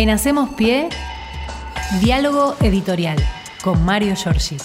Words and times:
En 0.00 0.10
Hacemos 0.10 0.50
Pie, 0.50 0.90
diálogo 2.00 2.54
editorial 2.62 3.16
con 3.64 3.84
Mario 3.84 4.14
Giorgi. 4.14 4.56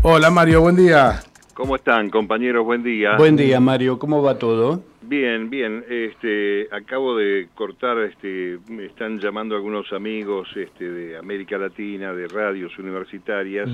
Hola 0.00 0.30
Mario, 0.30 0.62
buen 0.62 0.74
día. 0.74 1.20
¿Cómo 1.52 1.76
están, 1.76 2.08
compañeros? 2.08 2.64
Buen 2.64 2.82
día. 2.82 3.18
Buen 3.18 3.36
día, 3.36 3.60
Mario. 3.60 3.98
¿Cómo 3.98 4.22
va 4.22 4.38
todo? 4.38 4.82
Bien, 5.02 5.50
bien. 5.50 5.84
Este, 5.86 6.66
acabo 6.72 7.14
de 7.14 7.48
cortar, 7.54 7.98
este, 7.98 8.58
me 8.70 8.86
están 8.86 9.18
llamando 9.18 9.54
algunos 9.54 9.92
amigos 9.92 10.48
este, 10.56 10.90
de 10.90 11.18
América 11.18 11.58
Latina, 11.58 12.14
de 12.14 12.26
radios 12.26 12.78
universitarias, 12.78 13.68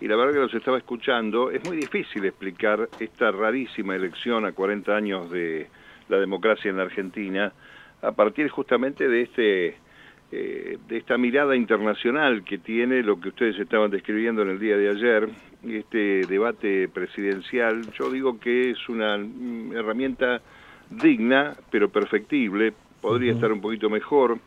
y 0.00 0.06
la 0.06 0.14
verdad 0.14 0.32
que 0.32 0.38
los 0.38 0.54
estaba 0.54 0.78
escuchando. 0.78 1.50
Es 1.50 1.64
muy 1.64 1.76
difícil 1.76 2.24
explicar 2.24 2.88
esta 3.00 3.32
rarísima 3.32 3.96
elección 3.96 4.46
a 4.46 4.52
40 4.52 4.94
años 4.94 5.28
de 5.32 5.66
la 6.08 6.18
democracia 6.18 6.70
en 6.70 6.76
la 6.76 6.84
Argentina, 6.84 7.52
a 8.00 8.12
partir 8.12 8.48
justamente 8.48 9.08
de 9.08 9.22
este 9.22 9.83
eh, 10.36 10.78
de 10.88 10.96
esta 10.96 11.16
mirada 11.16 11.54
internacional 11.54 12.42
que 12.42 12.58
tiene 12.58 13.04
lo 13.04 13.20
que 13.20 13.28
ustedes 13.28 13.56
estaban 13.56 13.92
describiendo 13.92 14.42
en 14.42 14.48
el 14.48 14.58
día 14.58 14.76
de 14.76 14.90
ayer, 14.90 15.28
este 15.62 16.26
debate 16.26 16.88
presidencial, 16.88 17.92
yo 17.92 18.10
digo 18.10 18.40
que 18.40 18.72
es 18.72 18.88
una 18.88 19.16
mm, 19.16 19.76
herramienta 19.76 20.42
digna, 20.90 21.56
pero 21.70 21.88
perfectible, 21.88 22.72
podría 23.00 23.32
estar 23.32 23.52
un 23.52 23.60
poquito 23.60 23.88
mejor, 23.88 24.40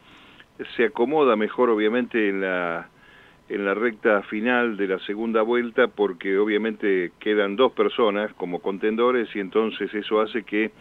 se 0.75 0.83
acomoda 0.83 1.37
mejor 1.37 1.69
obviamente 1.69 2.27
en 2.27 2.41
la 2.41 2.89
en 3.47 3.63
la 3.63 3.73
recta 3.73 4.23
final 4.23 4.75
de 4.75 4.87
la 4.87 4.99
segunda 5.05 5.41
vuelta 5.41 5.87
porque 5.87 6.37
obviamente 6.37 7.13
quedan 7.17 7.55
dos 7.55 7.71
personas 7.71 8.33
como 8.33 8.59
contendores 8.59 9.33
y 9.33 9.39
entonces 9.39 9.93
eso 9.93 10.19
hace 10.19 10.43
que 10.43 10.71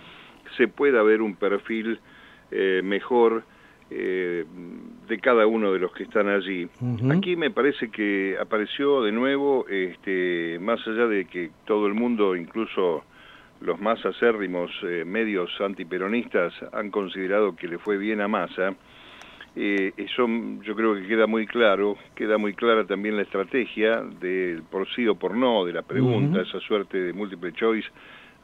se 0.57 0.67
pueda 0.67 1.01
ver 1.05 1.23
un 1.23 1.37
perfil 1.37 2.01
eh, 2.51 2.81
mejor 2.83 3.45
eh, 3.91 4.45
de 5.09 5.19
cada 5.19 5.47
uno 5.47 5.73
de 5.73 5.79
los 5.79 5.93
que 5.93 6.05
están 6.05 6.29
allí. 6.29 6.69
Aquí 7.11 7.37
me 7.37 7.51
parece 7.51 7.91
que 7.91 8.37
apareció 8.41 9.03
de 9.03 9.13
nuevo, 9.13 9.67
este, 9.69 10.59
más 10.61 10.81
allá 10.87 11.07
de 11.07 11.27
que 11.27 11.51
todo 11.65 11.87
el 11.87 11.95
mundo, 11.95 12.35
incluso 12.35 13.05
los 13.61 13.81
más 13.81 14.05
acérrimos 14.05 14.71
eh, 14.83 15.05
medios 15.05 15.51
antiperonistas, 15.61 16.53
han 16.73 16.91
considerado 16.91 17.55
que 17.55 17.69
le 17.69 17.79
fue 17.79 17.97
bien 17.97 18.21
a 18.21 18.29
Massa, 18.29 18.75
eh, 19.59 19.95
eso 19.97 20.29
yo 20.63 20.77
creo 20.77 20.95
que 20.97 21.07
queda 21.07 21.27
muy 21.27 21.47
claro, 21.47 21.97
queda 22.15 22.37
muy 22.37 22.53
clara 22.53 22.85
también 22.85 23.17
la 23.17 23.23
estrategia 23.23 24.03
del 24.03 24.63
por 24.65 24.87
sí 24.95 25.09
o 25.09 25.15
por 25.15 25.35
no 25.35 25.65
de 25.65 25.73
la 25.73 25.81
pregunta, 25.81 26.43
esa 26.43 26.61
suerte 26.61 27.01
de 27.01 27.15
múltiple 27.15 27.55
choice 27.55 27.89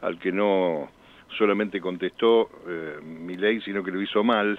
al 0.01 0.19
que 0.19 0.33
no 0.33 0.89
solamente 1.37 1.83
contestó 1.83 2.49
eh, 2.67 2.97
mi 3.03 3.37
ley, 3.37 3.61
sino 3.61 3.83
que 3.83 3.91
lo 3.91 4.01
hizo 4.01 4.25
mal. 4.25 4.59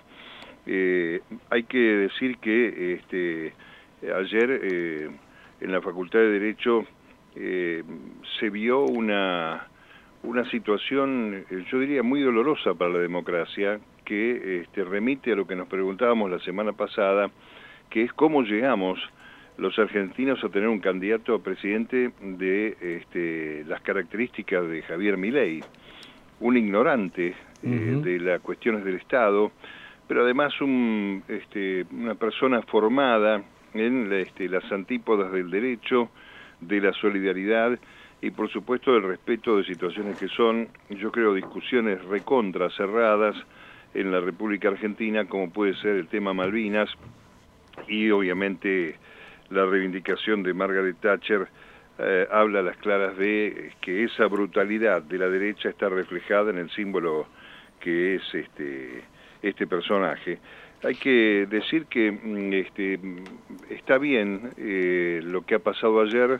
Eh, 0.65 1.21
hay 1.49 1.63
que 1.63 1.77
decir 1.77 2.37
que 2.37 2.93
este, 2.93 3.53
ayer 4.15 4.59
eh, 4.63 5.09
en 5.59 5.71
la 5.71 5.81
Facultad 5.81 6.19
de 6.19 6.39
Derecho 6.39 6.85
eh, 7.35 7.83
se 8.39 8.49
vio 8.49 8.81
una, 8.85 9.67
una 10.23 10.49
situación, 10.49 11.45
yo 11.69 11.79
diría, 11.79 12.03
muy 12.03 12.21
dolorosa 12.21 12.73
para 12.73 12.91
la 12.91 12.99
democracia, 12.99 13.79
que 14.05 14.61
este, 14.61 14.83
remite 14.83 15.33
a 15.33 15.35
lo 15.35 15.47
que 15.47 15.55
nos 15.55 15.67
preguntábamos 15.67 16.29
la 16.29 16.39
semana 16.39 16.73
pasada, 16.73 17.29
que 17.89 18.03
es 18.03 18.13
cómo 18.13 18.43
llegamos 18.43 18.99
los 19.57 19.77
argentinos 19.77 20.43
a 20.43 20.49
tener 20.49 20.67
un 20.67 20.79
candidato 20.79 21.35
a 21.35 21.43
presidente 21.43 22.11
de 22.21 22.75
este, 22.81 23.63
las 23.65 23.81
características 23.81 24.67
de 24.67 24.81
Javier 24.81 25.17
Milei, 25.17 25.61
un 26.39 26.57
ignorante 26.57 27.35
de 27.61 28.19
las 28.19 28.41
cuestiones 28.41 28.83
del 28.83 28.95
Estado, 28.95 29.51
pero 30.07 30.23
además 30.23 30.59
un, 30.61 31.23
este, 31.27 31.85
una 31.91 32.15
persona 32.15 32.61
formada 32.63 33.43
en 33.73 34.11
este, 34.13 34.49
las 34.49 34.69
antípodas 34.71 35.31
del 35.31 35.49
derecho, 35.49 36.09
de 36.59 36.81
la 36.81 36.93
solidaridad 36.93 37.77
y 38.21 38.31
por 38.31 38.49
supuesto 38.49 38.93
del 38.93 39.03
respeto 39.03 39.57
de 39.57 39.65
situaciones 39.65 40.17
que 40.17 40.27
son, 40.29 40.69
yo 40.89 41.11
creo, 41.11 41.33
discusiones 41.33 42.03
recontra 42.05 42.69
cerradas 42.69 43.35
en 43.93 44.11
la 44.11 44.21
República 44.21 44.69
Argentina, 44.69 45.25
como 45.25 45.51
puede 45.51 45.75
ser 45.75 45.97
el 45.97 46.07
tema 46.07 46.33
Malvinas 46.33 46.89
y 47.87 48.09
obviamente 48.11 48.95
la 49.49 49.65
reivindicación 49.65 50.41
de 50.43 50.53
Margaret 50.53 50.95
Thatcher 51.01 51.47
eh, 51.99 52.27
habla 52.31 52.59
a 52.59 52.63
las 52.63 52.77
claras 52.77 53.17
de 53.17 53.73
que 53.81 54.03
esa 54.03 54.25
brutalidad 54.27 55.03
de 55.03 55.17
la 55.17 55.27
derecha 55.27 55.69
está 55.69 55.89
reflejada 55.89 56.49
en 56.49 56.57
el 56.57 56.69
símbolo 56.71 57.27
que 57.79 58.15
es 58.15 58.23
este 58.33 59.03
este 59.43 59.67
personaje. 59.67 60.39
Hay 60.83 60.95
que 60.95 61.47
decir 61.49 61.85
que 61.85 62.11
mm, 62.11 62.53
este, 62.53 62.99
está 63.69 63.97
bien 63.97 64.51
eh, 64.57 65.21
lo 65.23 65.45
que 65.45 65.55
ha 65.55 65.59
pasado 65.59 66.01
ayer, 66.01 66.39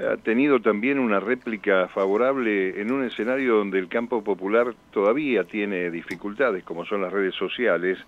ha 0.00 0.16
tenido 0.16 0.60
también 0.60 1.00
una 1.00 1.18
réplica 1.18 1.88
favorable 1.88 2.80
en 2.80 2.92
un 2.92 3.04
escenario 3.04 3.56
donde 3.56 3.80
el 3.80 3.88
campo 3.88 4.22
popular 4.22 4.72
todavía 4.92 5.42
tiene 5.42 5.90
dificultades, 5.90 6.62
como 6.62 6.84
son 6.86 7.02
las 7.02 7.12
redes 7.12 7.34
sociales, 7.34 7.98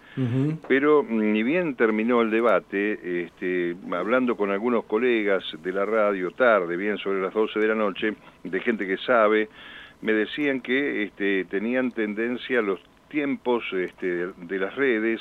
pero 0.69 1.03
mm, 1.03 1.33
ni 1.33 1.43
bien 1.43 1.75
terminó 1.75 2.23
el 2.23 2.31
debate, 2.31 3.25
este, 3.25 3.75
hablando 3.91 4.37
con 4.37 4.51
algunos 4.51 4.85
colegas 4.85 5.43
de 5.63 5.73
la 5.73 5.85
radio 5.85 6.31
tarde, 6.31 6.77
bien 6.77 6.97
sobre 6.99 7.21
las 7.21 7.35
12 7.35 7.59
de 7.59 7.69
la 7.69 7.75
noche, 7.75 8.15
de 8.45 8.61
gente 8.61 8.87
que 8.87 8.97
sabe, 8.99 9.49
me 10.01 10.13
decían 10.13 10.61
que 10.61 11.03
este, 11.03 11.45
tenían 11.47 11.91
tendencia 11.91 12.63
los 12.63 12.81
tiempos 13.11 13.63
este, 13.73 14.29
de 14.29 14.59
las 14.59 14.75
redes 14.75 15.21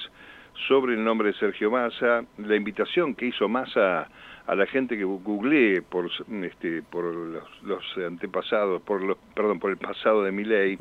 sobre 0.68 0.94
el 0.94 1.04
nombre 1.04 1.30
de 1.30 1.34
Sergio 1.38 1.70
Massa, 1.72 2.24
la 2.38 2.56
invitación 2.56 3.16
que 3.16 3.28
hizo 3.28 3.50
Massa 3.50 4.08
a 4.50 4.56
la 4.56 4.66
gente 4.66 4.98
que 4.98 5.04
googlee 5.04 5.82
por 5.82 6.10
este 6.42 6.82
por 6.82 7.06
los, 7.14 7.84
antepasados 8.04 8.82
por 8.82 9.04
los 9.04 9.16
perdón 9.36 9.60
por 9.60 9.70
el 9.70 9.78
pasado 9.78 10.24
de 10.24 10.32
Milei 10.32 10.76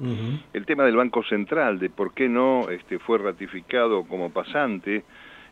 el 0.54 0.64
tema 0.64 0.84
del 0.84 0.96
Banco 0.96 1.22
Central 1.24 1.78
de 1.78 1.90
por 1.90 2.14
qué 2.14 2.30
no 2.30 2.70
este 2.70 2.98
fue 2.98 3.18
ratificado 3.18 4.04
como 4.04 4.30
pasante 4.30 5.04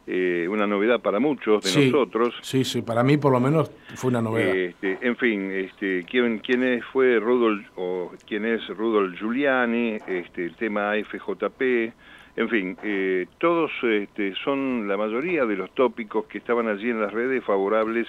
eh, 0.07 0.47
una 0.49 0.67
novedad 0.67 1.01
para 1.01 1.19
muchos 1.19 1.63
de 1.65 1.87
nosotros. 1.87 2.35
Sí, 2.43 2.65
sí, 2.65 2.83
para 2.83 3.03
mí 3.03 3.17
por 3.17 3.33
lo 3.33 3.41
menos 3.41 3.71
fue 3.97 4.11
una 4.11 4.23
novedad. 4.23 4.55
Este, 4.55 4.99
en 5.01 5.17
fin, 5.17 5.51
este, 5.51 6.05
¿quién, 6.09 6.39
quién 6.39 6.81
fue 6.93 7.19
Rudolf 7.19 7.67
o 7.77 8.13
quién 8.27 8.45
es 8.45 8.67
Rudolf 8.69 9.19
Giuliani, 9.19 9.99
este, 10.07 10.45
el 10.45 10.55
tema 10.55 10.93
FJP, 10.95 11.93
en 12.37 12.51
fin, 12.51 12.77
eh, 12.83 13.27
todos 13.39 13.71
este, 13.83 14.35
son 14.45 14.87
la 14.87 14.97
mayoría 14.97 15.47
de 15.47 15.57
los 15.57 15.75
tópicos 15.75 16.27
que 16.27 16.39
estaban 16.39 16.69
allí 16.69 16.91
en 16.91 17.01
las 17.01 17.13
redes 17.13 17.43
favorables 17.43 18.07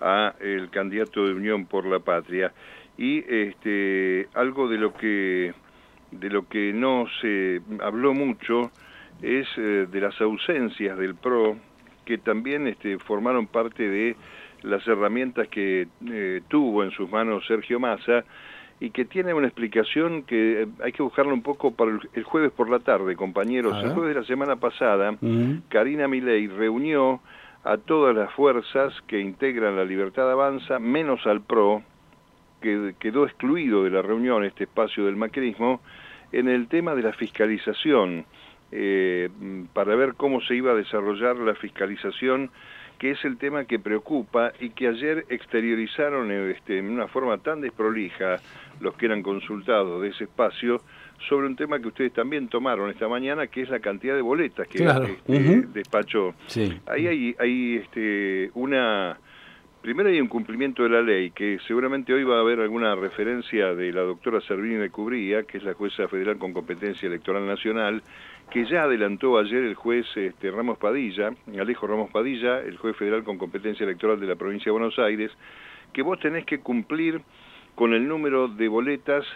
a 0.00 0.34
el 0.40 0.70
candidato 0.70 1.26
de 1.26 1.34
Unión 1.34 1.66
por 1.66 1.84
la 1.84 1.98
Patria 1.98 2.52
y 2.96 3.18
este, 3.28 4.28
algo 4.34 4.68
de 4.68 4.78
lo 4.78 4.94
que 4.94 5.52
de 6.12 6.30
lo 6.30 6.48
que 6.48 6.72
no 6.72 7.06
se 7.20 7.60
habló 7.80 8.14
mucho 8.14 8.70
es 9.24 9.48
eh, 9.56 9.86
de 9.90 10.00
las 10.00 10.20
ausencias 10.20 10.98
del 10.98 11.14
PRO, 11.14 11.56
que 12.04 12.18
también 12.18 12.66
este, 12.66 12.98
formaron 12.98 13.46
parte 13.46 13.88
de 13.88 14.16
las 14.62 14.86
herramientas 14.86 15.48
que 15.48 15.88
eh, 16.06 16.42
tuvo 16.48 16.84
en 16.84 16.90
sus 16.90 17.10
manos 17.10 17.46
Sergio 17.46 17.80
Massa 17.80 18.24
y 18.80 18.90
que 18.90 19.04
tiene 19.04 19.32
una 19.32 19.46
explicación 19.46 20.24
que 20.24 20.62
eh, 20.62 20.66
hay 20.82 20.92
que 20.92 21.02
buscarla 21.02 21.32
un 21.32 21.42
poco 21.42 21.72
para 21.72 21.98
el, 22.12 22.22
jueves 22.24 22.52
por 22.52 22.68
la 22.68 22.80
tarde, 22.80 23.16
compañeros. 23.16 23.82
El 23.82 23.92
jueves 23.92 24.14
de 24.14 24.20
la 24.20 24.26
semana 24.26 24.56
pasada, 24.56 25.16
Karina 25.68 26.06
Milei 26.06 26.48
reunió 26.48 27.20
a 27.64 27.78
todas 27.78 28.14
las 28.14 28.30
fuerzas 28.32 28.92
que 29.06 29.20
integran 29.20 29.76
la 29.76 29.84
Libertad 29.84 30.30
Avanza, 30.30 30.78
menos 30.78 31.26
al 31.26 31.40
PRO, 31.40 31.82
que 32.60 32.94
quedó 32.98 33.24
excluido 33.24 33.84
de 33.84 33.90
la 33.90 34.02
reunión, 34.02 34.44
este 34.44 34.64
espacio 34.64 35.06
del 35.06 35.16
macrismo, 35.16 35.80
en 36.32 36.48
el 36.48 36.68
tema 36.68 36.94
de 36.94 37.02
la 37.02 37.12
fiscalización 37.12 38.26
eh, 38.76 39.28
para 39.72 39.94
ver 39.94 40.14
cómo 40.14 40.40
se 40.40 40.56
iba 40.56 40.72
a 40.72 40.74
desarrollar 40.74 41.36
la 41.36 41.54
fiscalización, 41.54 42.50
que 42.98 43.12
es 43.12 43.24
el 43.24 43.38
tema 43.38 43.66
que 43.66 43.78
preocupa 43.78 44.52
y 44.58 44.70
que 44.70 44.88
ayer 44.88 45.26
exteriorizaron 45.28 46.32
este, 46.50 46.78
en 46.78 46.90
una 46.90 47.06
forma 47.06 47.38
tan 47.38 47.60
desprolija 47.60 48.40
los 48.80 48.94
que 48.96 49.06
eran 49.06 49.22
consultados 49.22 50.02
de 50.02 50.08
ese 50.08 50.24
espacio 50.24 50.80
sobre 51.28 51.46
un 51.46 51.54
tema 51.54 51.78
que 51.78 51.86
ustedes 51.86 52.12
también 52.12 52.48
tomaron 52.48 52.90
esta 52.90 53.06
mañana, 53.06 53.46
que 53.46 53.62
es 53.62 53.68
la 53.68 53.78
cantidad 53.78 54.16
de 54.16 54.22
boletas 54.22 54.66
que 54.66 54.84
este, 54.84 55.66
despachó. 55.72 56.34
Ahí 56.86 57.06
hay, 57.06 57.36
hay 57.38 57.76
este, 57.76 58.50
una 58.54 59.16
Primero 59.84 60.08
hay 60.08 60.18
un 60.18 60.28
cumplimiento 60.28 60.82
de 60.82 60.88
la 60.88 61.02
ley, 61.02 61.30
que 61.32 61.58
seguramente 61.68 62.14
hoy 62.14 62.24
va 62.24 62.38
a 62.38 62.40
haber 62.40 62.58
alguna 62.58 62.94
referencia 62.94 63.74
de 63.74 63.92
la 63.92 64.00
doctora 64.00 64.40
Servini 64.40 64.76
de 64.76 64.88
Cubría, 64.88 65.42
que 65.42 65.58
es 65.58 65.62
la 65.62 65.74
jueza 65.74 66.08
federal 66.08 66.38
con 66.38 66.54
competencia 66.54 67.06
electoral 67.06 67.46
nacional, 67.46 68.02
que 68.54 68.64
ya 68.66 68.84
adelantó 68.84 69.36
ayer 69.36 69.64
el 69.64 69.74
juez 69.74 70.06
este, 70.14 70.48
Ramos 70.52 70.78
Padilla, 70.78 71.32
Alejo 71.58 71.88
Ramos 71.88 72.08
Padilla, 72.12 72.60
el 72.60 72.76
juez 72.76 72.96
federal 72.96 73.24
con 73.24 73.36
competencia 73.36 73.82
electoral 73.82 74.20
de 74.20 74.28
la 74.28 74.36
provincia 74.36 74.66
de 74.66 74.78
Buenos 74.78 74.96
Aires, 75.00 75.32
que 75.92 76.02
vos 76.02 76.20
tenés 76.20 76.46
que 76.46 76.60
cumplir 76.60 77.20
con 77.74 77.94
el 77.94 78.06
número 78.06 78.46
de 78.46 78.68
boletas 78.68 79.26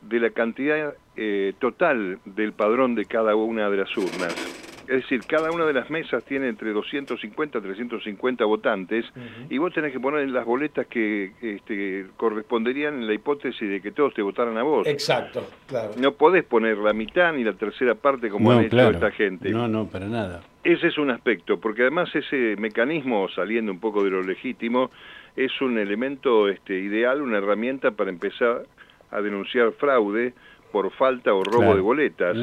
de 0.00 0.18
la 0.18 0.30
cantidad 0.30 0.92
eh, 1.14 1.52
total 1.60 2.18
del 2.24 2.52
padrón 2.52 2.96
de 2.96 3.04
cada 3.04 3.36
una 3.36 3.70
de 3.70 3.76
las 3.76 3.96
urnas. 3.96 4.63
Es 4.88 5.02
decir, 5.02 5.20
cada 5.26 5.50
una 5.50 5.64
de 5.64 5.72
las 5.72 5.90
mesas 5.90 6.24
tiene 6.24 6.48
entre 6.48 6.72
250 6.72 7.58
y 7.58 7.60
350 7.60 8.44
votantes 8.44 9.04
y 9.48 9.58
vos 9.58 9.72
tenés 9.72 9.92
que 9.92 10.00
poner 10.00 10.28
las 10.28 10.44
boletas 10.44 10.86
que 10.86 11.32
este, 11.40 12.06
corresponderían 12.16 12.94
en 12.94 13.06
la 13.06 13.14
hipótesis 13.14 13.68
de 13.68 13.80
que 13.80 13.92
todos 13.92 14.14
te 14.14 14.22
votaran 14.22 14.56
a 14.56 14.62
vos. 14.62 14.86
Exacto, 14.86 15.46
claro. 15.66 15.92
No 15.98 16.12
podés 16.12 16.44
poner 16.44 16.78
la 16.78 16.92
mitad 16.92 17.32
ni 17.32 17.44
la 17.44 17.54
tercera 17.54 17.94
parte 17.94 18.28
como 18.28 18.52
han 18.52 18.64
hecho 18.64 18.90
esta 18.90 19.10
gente. 19.10 19.50
No, 19.50 19.68
no, 19.68 19.86
para 19.86 20.06
nada. 20.06 20.42
Ese 20.62 20.86
es 20.88 20.96
un 20.96 21.10
aspecto, 21.10 21.60
porque 21.60 21.82
además 21.82 22.08
ese 22.14 22.56
mecanismo, 22.58 23.28
saliendo 23.28 23.70
un 23.70 23.80
poco 23.80 24.02
de 24.02 24.10
lo 24.10 24.22
legítimo, 24.22 24.90
es 25.36 25.60
un 25.60 25.78
elemento 25.78 26.48
este, 26.48 26.78
ideal, 26.78 27.20
una 27.20 27.38
herramienta 27.38 27.90
para 27.90 28.10
empezar 28.10 28.62
a 29.10 29.20
denunciar 29.20 29.72
fraude 29.72 30.32
por 30.72 30.90
falta 30.92 31.34
o 31.34 31.44
robo 31.44 31.74
de 31.74 31.80
boletas. 31.80 32.36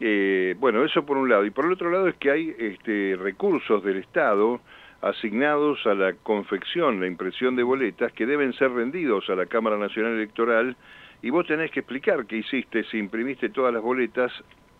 Eh, 0.00 0.54
bueno, 0.58 0.84
eso 0.84 1.04
por 1.04 1.16
un 1.16 1.28
lado. 1.28 1.44
Y 1.44 1.50
por 1.50 1.64
el 1.64 1.72
otro 1.72 1.90
lado 1.90 2.08
es 2.08 2.14
que 2.16 2.30
hay 2.30 2.54
este, 2.58 3.16
recursos 3.20 3.82
del 3.82 3.98
Estado 3.98 4.60
asignados 5.00 5.86
a 5.86 5.94
la 5.94 6.12
confección, 6.14 7.00
la 7.00 7.06
impresión 7.06 7.56
de 7.56 7.62
boletas, 7.62 8.12
que 8.12 8.26
deben 8.26 8.52
ser 8.54 8.72
rendidos 8.72 9.28
a 9.30 9.34
la 9.34 9.46
Cámara 9.46 9.78
Nacional 9.78 10.12
Electoral 10.14 10.76
y 11.22 11.30
vos 11.30 11.46
tenés 11.46 11.70
que 11.70 11.80
explicar 11.80 12.26
qué 12.26 12.36
hiciste 12.38 12.84
si 12.84 12.98
imprimiste 12.98 13.48
todas 13.50 13.72
las 13.72 13.82
boletas, 13.82 14.32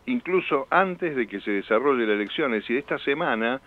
incluso 0.07 0.67
antes 0.71 1.15
de 1.15 1.27
que 1.27 1.41
se 1.41 1.53
desarrolle 1.53 2.07
la 2.07 2.15
elección. 2.15 2.55
Es 2.55 2.63
decir, 2.63 2.79
esta 2.79 2.99
semana 2.99 3.61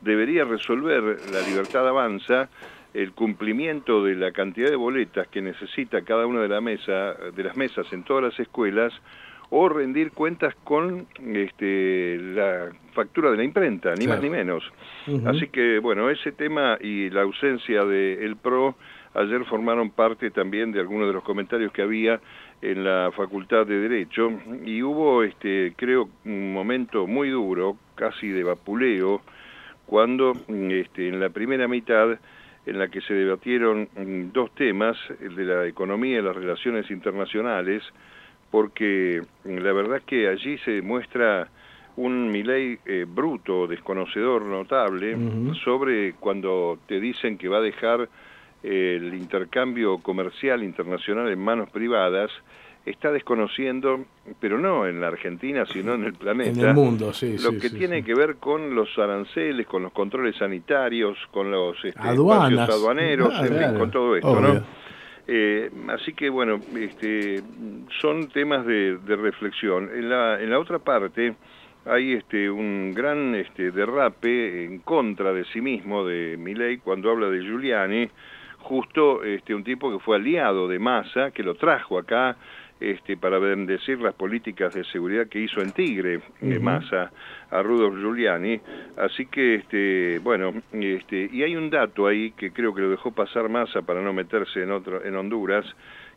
debería 0.00 0.44
resolver 0.44 1.02
la 1.32 1.40
libertad 1.46 1.86
avanza 1.88 2.48
el 2.94 3.12
cumplimiento 3.12 4.02
de 4.02 4.14
la 4.14 4.32
cantidad 4.32 4.70
de 4.70 4.76
boletas 4.76 5.28
que 5.28 5.42
necesita 5.42 6.02
cada 6.02 6.26
una 6.26 6.40
de, 6.40 6.48
la 6.48 6.60
mesa, 6.60 7.14
de 7.14 7.44
las 7.44 7.56
mesas 7.56 7.86
en 7.92 8.02
todas 8.02 8.24
las 8.24 8.40
escuelas 8.40 8.92
o 9.50 9.68
rendir 9.68 10.12
cuentas 10.12 10.54
con 10.64 11.06
este, 11.26 12.18
la 12.18 12.70
factura 12.92 13.30
de 13.30 13.38
la 13.38 13.44
imprenta, 13.44 13.94
ni 13.94 14.06
más 14.06 14.20
ni 14.22 14.28
menos. 14.28 14.62
Así 15.24 15.48
que, 15.48 15.78
bueno, 15.78 16.10
ese 16.10 16.32
tema 16.32 16.76
y 16.80 17.08
la 17.10 17.22
ausencia 17.22 17.84
del 17.84 18.22
el 18.22 18.36
PRO 18.36 18.74
ayer 19.14 19.44
formaron 19.46 19.90
parte 19.90 20.30
también 20.30 20.72
de 20.72 20.80
algunos 20.80 21.08
de 21.08 21.14
los 21.14 21.24
comentarios 21.24 21.72
que 21.72 21.82
había 21.82 22.20
en 22.60 22.84
la 22.84 23.10
Facultad 23.16 23.66
de 23.66 23.78
Derecho 23.80 24.30
y 24.64 24.82
hubo, 24.82 25.22
este, 25.22 25.72
creo, 25.76 26.08
un 26.24 26.52
momento 26.52 27.06
muy 27.06 27.30
duro, 27.30 27.76
casi 27.94 28.28
de 28.28 28.44
vapuleo, 28.44 29.22
cuando 29.86 30.32
este, 30.48 31.08
en 31.08 31.20
la 31.20 31.30
primera 31.30 31.66
mitad 31.66 32.18
en 32.66 32.78
la 32.78 32.88
que 32.88 33.00
se 33.00 33.14
debatieron 33.14 33.88
dos 34.32 34.54
temas, 34.54 34.98
el 35.20 35.34
de 35.34 35.44
la 35.44 35.66
economía 35.66 36.18
y 36.18 36.22
las 36.22 36.36
relaciones 36.36 36.90
internacionales, 36.90 37.82
porque 38.50 39.22
la 39.44 39.72
verdad 39.72 40.02
que 40.06 40.28
allí 40.28 40.58
se 40.58 40.82
muestra 40.82 41.48
un 41.96 42.30
Milei 42.30 42.78
eh, 42.86 43.04
bruto, 43.08 43.66
desconocedor 43.66 44.42
notable, 44.42 45.16
sobre 45.64 46.14
cuando 46.14 46.78
te 46.86 47.00
dicen 47.00 47.36
que 47.36 47.48
va 47.48 47.58
a 47.58 47.60
dejar 47.60 48.08
el 48.62 49.14
intercambio 49.14 49.98
comercial 49.98 50.62
internacional 50.62 51.28
en 51.28 51.40
manos 51.40 51.70
privadas, 51.70 52.30
está 52.86 53.12
desconociendo, 53.12 54.04
pero 54.40 54.58
no 54.58 54.86
en 54.86 55.00
la 55.00 55.08
Argentina, 55.08 55.64
sino 55.66 55.94
en 55.94 56.04
el 56.04 56.14
planeta, 56.14 56.50
en 56.60 56.68
el 56.68 56.74
mundo, 56.74 57.12
sí, 57.12 57.36
lo 57.38 57.58
que 57.58 57.70
tiene 57.70 58.04
que 58.04 58.14
ver 58.14 58.36
con 58.36 58.74
los 58.74 58.96
aranceles, 58.98 59.66
con 59.66 59.82
los 59.82 59.92
controles 59.92 60.36
sanitarios, 60.36 61.18
con 61.30 61.50
los 61.50 61.76
este, 61.84 62.00
aduaneros, 62.00 63.32
ah, 63.34 63.74
con 63.76 63.90
todo 63.90 64.16
esto, 64.16 64.40
¿no? 64.40 64.62
Eh, 65.30 65.70
así 65.88 66.14
que 66.14 66.30
bueno, 66.30 66.58
este, 66.74 67.42
son 68.00 68.28
temas 68.28 68.64
de, 68.64 68.98
reflexión. 69.06 69.90
En 69.94 70.08
la, 70.08 70.40
en 70.40 70.48
la 70.48 70.58
otra 70.58 70.78
parte 70.78 71.34
hay 71.84 72.14
este, 72.14 72.50
un 72.50 72.94
gran 72.94 73.34
este, 73.34 73.70
derrape 73.70 74.64
en 74.64 74.78
contra 74.78 75.34
de 75.34 75.44
sí 75.52 75.60
mismo 75.60 76.06
de 76.06 76.36
Milei 76.38 76.78
cuando 76.78 77.10
habla 77.10 77.28
de 77.28 77.42
Giuliani, 77.42 78.08
justo 78.60 79.22
este, 79.22 79.54
un 79.54 79.64
tipo 79.64 79.92
que 79.92 80.02
fue 80.02 80.16
aliado 80.16 80.66
de 80.66 80.78
Massa, 80.78 81.30
que 81.30 81.42
lo 81.42 81.56
trajo 81.56 81.98
acá 81.98 82.36
este, 82.80 83.16
para 83.16 83.38
bendecir 83.38 84.00
las 84.00 84.14
políticas 84.14 84.74
de 84.74 84.84
seguridad 84.84 85.26
que 85.28 85.40
hizo 85.40 85.60
en 85.60 85.72
Tigre, 85.72 86.20
uh 86.40 86.60
Massa, 86.60 87.10
a 87.50 87.62
Rudolf 87.62 87.98
Giuliani. 88.00 88.60
Así 88.96 89.26
que, 89.26 89.56
este, 89.56 90.18
bueno, 90.20 90.52
este, 90.72 91.28
y 91.32 91.42
hay 91.42 91.56
un 91.56 91.70
dato 91.70 92.06
ahí 92.06 92.32
que 92.32 92.52
creo 92.52 92.74
que 92.74 92.82
lo 92.82 92.90
dejó 92.90 93.12
pasar 93.12 93.48
Massa 93.48 93.82
para 93.82 94.00
no 94.00 94.12
meterse 94.12 94.62
en, 94.62 94.70
otro, 94.70 95.04
en 95.04 95.16
Honduras, 95.16 95.64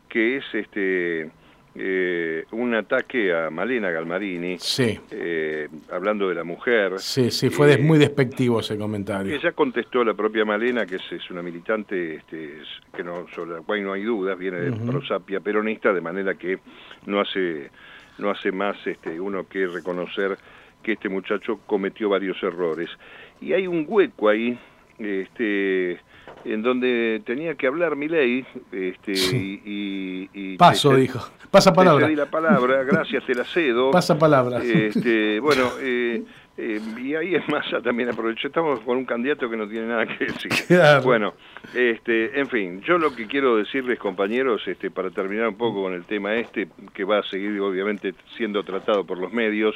que 0.08 0.36
es 0.36 0.44
este 0.54 1.30
eh, 1.74 2.44
un 2.50 2.74
ataque 2.74 3.34
a 3.34 3.48
Malena 3.48 3.90
Galmarini, 3.90 4.58
sí. 4.58 4.98
Eh, 5.10 5.68
hablando 5.90 6.28
de 6.28 6.34
la 6.34 6.44
mujer. 6.44 6.98
Sí, 6.98 7.30
sí, 7.30 7.48
fue 7.48 7.78
muy 7.78 7.98
despectivo 7.98 8.60
ese 8.60 8.76
comentario. 8.76 9.34
Ella 9.34 9.52
contestó 9.52 10.04
la 10.04 10.12
propia 10.12 10.44
Malena, 10.44 10.84
que 10.84 10.96
es, 10.96 11.30
una 11.30 11.42
militante 11.42 12.16
este, 12.16 12.58
que 12.94 13.02
no, 13.02 13.26
sobre 13.34 13.52
la 13.52 13.60
cual 13.60 13.82
no 13.84 13.92
hay 13.94 14.02
dudas, 14.02 14.38
viene 14.38 14.58
de 14.58 14.72
prosapia 14.72 15.40
peronista, 15.40 15.94
de 15.94 16.00
manera 16.02 16.34
que 16.34 16.58
no 17.06 17.20
hace, 17.20 17.70
no 18.18 18.30
hace 18.30 18.52
más 18.52 18.76
este, 18.86 19.18
uno 19.18 19.48
que 19.48 19.66
reconocer 19.66 20.36
que 20.82 20.92
este 20.92 21.08
muchacho 21.08 21.60
cometió 21.66 22.10
varios 22.10 22.42
errores. 22.42 22.90
Y 23.40 23.54
hay 23.54 23.66
un 23.66 23.86
hueco 23.88 24.28
ahí, 24.28 24.58
este 24.98 26.00
en 26.44 26.62
donde 26.62 27.22
tenía 27.24 27.54
que 27.54 27.66
hablar 27.66 27.96
mi 27.96 28.08
ley 28.08 28.44
este, 28.72 29.12
y, 29.14 30.56
Paso, 30.56 30.96
dijo. 30.96 31.20
Pasa 31.52 31.74
palabra. 31.74 32.06
Te 32.06 32.16
la 32.16 32.30
palabra, 32.30 32.82
gracias, 32.90 33.26
te 33.26 33.34
la 33.34 33.44
cedo. 33.44 33.90
Pasa 33.90 34.18
palabra. 34.18 34.62
Este, 34.64 35.38
bueno, 35.40 35.68
eh, 35.82 36.22
eh, 36.56 36.80
y 36.98 37.14
ahí 37.14 37.34
es 37.34 37.46
más, 37.50 37.70
ya 37.70 37.82
también 37.82 38.08
aprovecho, 38.08 38.48
estamos 38.48 38.80
con 38.80 38.96
un 38.96 39.04
candidato 39.04 39.50
que 39.50 39.56
no 39.58 39.68
tiene 39.68 39.88
nada 39.88 40.06
que 40.06 40.24
decir. 40.24 40.50
Bueno, 41.04 41.34
este, 41.74 42.40
en 42.40 42.48
fin, 42.48 42.80
yo 42.80 42.96
lo 42.96 43.14
que 43.14 43.26
quiero 43.26 43.58
decirles, 43.58 43.98
compañeros, 43.98 44.66
este, 44.66 44.90
para 44.90 45.10
terminar 45.10 45.48
un 45.48 45.56
poco 45.56 45.82
con 45.82 45.92
el 45.92 46.06
tema 46.06 46.34
este, 46.36 46.68
que 46.94 47.04
va 47.04 47.18
a 47.18 47.22
seguir 47.24 47.60
obviamente 47.60 48.14
siendo 48.34 48.64
tratado 48.64 49.04
por 49.04 49.18
los 49.18 49.30
medios, 49.30 49.74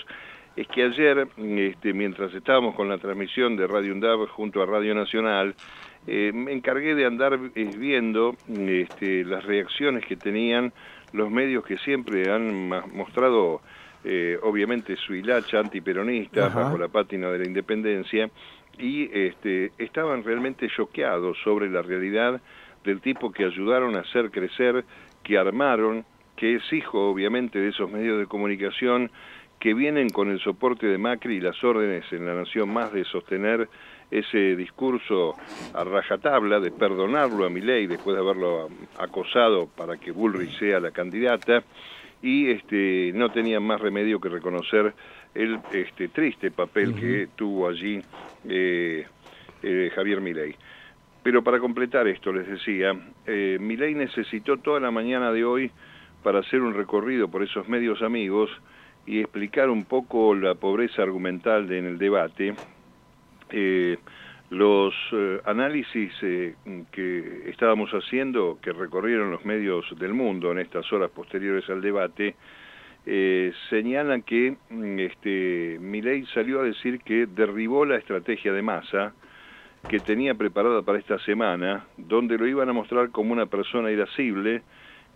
es 0.56 0.66
que 0.68 0.82
ayer, 0.82 1.28
este, 1.36 1.92
mientras 1.92 2.32
estábamos 2.32 2.74
con 2.74 2.88
la 2.88 2.96
transmisión 2.96 3.54
de 3.54 3.66
Radio 3.66 3.92
UNDAV 3.92 4.28
junto 4.28 4.62
a 4.62 4.66
Radio 4.66 4.94
Nacional, 4.94 5.54
eh, 6.06 6.30
me 6.32 6.52
encargué 6.52 6.94
de 6.94 7.04
andar 7.04 7.38
viendo 7.54 8.34
este, 8.48 9.24
las 9.24 9.44
reacciones 9.44 10.06
que 10.06 10.16
tenían 10.16 10.72
los 11.12 11.30
medios 11.30 11.64
que 11.64 11.78
siempre 11.78 12.30
han 12.30 12.68
mostrado, 12.94 13.60
eh, 14.04 14.38
obviamente, 14.42 14.96
su 14.96 15.14
hilacha 15.14 15.60
antiperonista 15.60 16.48
bajo 16.48 16.78
la 16.78 16.88
pátina 16.88 17.30
de 17.30 17.38
la 17.38 17.46
independencia, 17.46 18.30
y 18.78 19.08
este, 19.12 19.72
estaban 19.78 20.22
realmente 20.22 20.68
choqueados 20.68 21.38
sobre 21.42 21.70
la 21.70 21.82
realidad 21.82 22.40
del 22.84 23.00
tipo 23.00 23.32
que 23.32 23.44
ayudaron 23.44 23.96
a 23.96 24.00
hacer 24.00 24.30
crecer, 24.30 24.84
que 25.22 25.38
armaron, 25.38 26.04
que 26.36 26.56
es 26.56 26.72
hijo, 26.72 27.10
obviamente, 27.10 27.58
de 27.58 27.68
esos 27.68 27.90
medios 27.90 28.18
de 28.18 28.26
comunicación 28.26 29.10
que 29.58 29.74
vienen 29.74 30.10
con 30.10 30.30
el 30.30 30.38
soporte 30.40 30.86
de 30.86 30.98
Macri 30.98 31.36
y 31.36 31.40
las 31.40 31.62
órdenes 31.64 32.04
en 32.12 32.26
la 32.26 32.34
Nación 32.34 32.68
Más 32.68 32.92
de 32.92 33.04
sostener 33.04 33.68
ese 34.10 34.56
discurso 34.56 35.34
a 35.74 35.84
rajatabla 35.84 36.60
de 36.60 36.70
perdonarlo 36.70 37.44
a 37.44 37.50
Milei 37.50 37.86
después 37.86 38.16
de 38.16 38.22
haberlo 38.22 38.68
acosado 38.98 39.66
para 39.66 39.96
que 39.96 40.12
Bullrich 40.12 40.58
sea 40.58 40.80
la 40.80 40.92
candidata 40.92 41.64
y 42.22 42.50
este, 42.50 43.12
no 43.14 43.30
tenían 43.30 43.62
más 43.62 43.80
remedio 43.80 44.20
que 44.20 44.28
reconocer 44.28 44.94
el 45.34 45.58
este, 45.72 46.08
triste 46.08 46.50
papel 46.50 46.94
que 46.94 47.28
tuvo 47.36 47.68
allí 47.68 48.00
eh, 48.48 49.06
eh, 49.62 49.92
Javier 49.94 50.20
Milei. 50.20 50.54
Pero 51.22 51.42
para 51.42 51.58
completar 51.58 52.06
esto, 52.06 52.32
les 52.32 52.46
decía, 52.46 52.92
eh, 53.26 53.58
Milei 53.60 53.94
necesitó 53.94 54.58
toda 54.58 54.80
la 54.80 54.90
mañana 54.90 55.32
de 55.32 55.44
hoy 55.44 55.70
para 56.22 56.38
hacer 56.38 56.62
un 56.62 56.74
recorrido 56.74 57.28
por 57.28 57.42
esos 57.42 57.68
medios 57.68 58.00
amigos 58.02 58.50
y 59.06 59.20
explicar 59.20 59.68
un 59.70 59.84
poco 59.84 60.34
la 60.34 60.54
pobreza 60.54 61.02
argumental 61.02 61.70
en 61.70 61.86
el 61.86 61.98
debate, 61.98 62.54
eh, 63.50 63.98
los 64.50 64.94
eh, 65.12 65.40
análisis 65.44 66.12
eh, 66.22 66.54
que 66.92 67.50
estábamos 67.50 67.90
haciendo, 67.90 68.58
que 68.62 68.72
recorrieron 68.72 69.30
los 69.30 69.44
medios 69.44 69.84
del 69.98 70.14
mundo 70.14 70.52
en 70.52 70.58
estas 70.58 70.90
horas 70.92 71.10
posteriores 71.10 71.68
al 71.68 71.80
debate, 71.80 72.36
señalan 73.70 74.22
que 74.22 74.56
mm, 74.68 74.98
este, 74.98 75.78
salió 76.34 76.60
a 76.60 76.64
decir 76.64 77.00
que 77.00 77.26
derribó 77.26 77.84
la 77.84 77.96
estrategia 77.96 78.52
de 78.52 78.62
masa 78.62 79.14
que 79.88 80.00
tenía 80.00 80.34
preparada 80.34 80.82
para 80.82 80.98
esta 80.98 81.16
semana, 81.20 81.86
donde 81.96 82.36
lo 82.36 82.48
iban 82.48 82.68
a 82.68 82.72
mostrar 82.72 83.10
como 83.10 83.32
una 83.32 83.46
persona 83.46 83.92
irascible, 83.92 84.62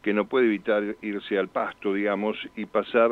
que 0.02 0.14
no 0.14 0.26
puede 0.26 0.46
evitar 0.46 0.94
irse 1.02 1.36
al 1.36 1.48
pasto, 1.48 1.92
digamos, 1.92 2.36
y 2.54 2.66
pasar 2.66 3.10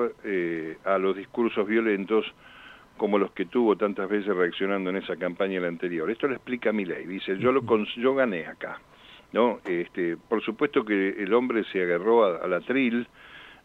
a 0.84 0.98
los 0.98 1.16
discursos 1.16 1.66
violentos 1.66 2.24
como 2.98 3.18
los 3.18 3.30
que 3.30 3.46
tuvo 3.46 3.76
tantas 3.76 4.10
veces 4.10 4.36
reaccionando 4.36 4.90
en 4.90 4.96
esa 4.96 5.16
campaña 5.16 5.60
la 5.60 5.68
anterior. 5.68 6.10
Esto 6.10 6.28
lo 6.28 6.34
explica 6.34 6.72
ley, 6.72 7.06
dice, 7.06 7.38
yo, 7.38 7.52
lo 7.52 7.62
yo 7.96 8.14
gané 8.14 8.46
acá. 8.46 8.78
¿no? 9.32 9.60
Este, 9.64 10.16
por 10.16 10.42
supuesto 10.42 10.84
que 10.84 11.10
el 11.10 11.32
hombre 11.34 11.64
se 11.72 11.82
agarró 11.82 12.42
a, 12.42 12.46
la 12.46 12.60
tril, 12.60 13.06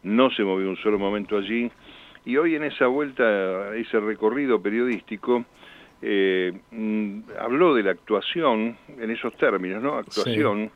no 0.02 0.30
se 0.30 0.42
movió 0.42 0.68
un 0.68 0.76
solo 0.76 0.98
momento 0.98 1.36
allí, 1.36 1.70
Y 2.26 2.38
hoy 2.38 2.54
en 2.54 2.64
esa 2.64 2.86
vuelta, 2.86 3.76
ese 3.76 4.00
recorrido 4.00 4.60
periodístico, 4.62 5.44
eh, 6.00 6.52
mm, 6.70 7.20
habló 7.38 7.74
de 7.74 7.82
la 7.82 7.90
actuación 7.90 8.76
en 8.98 9.10
esos 9.10 9.36
términos, 9.36 9.82
¿no? 9.82 9.98
Actuación, 9.98 10.70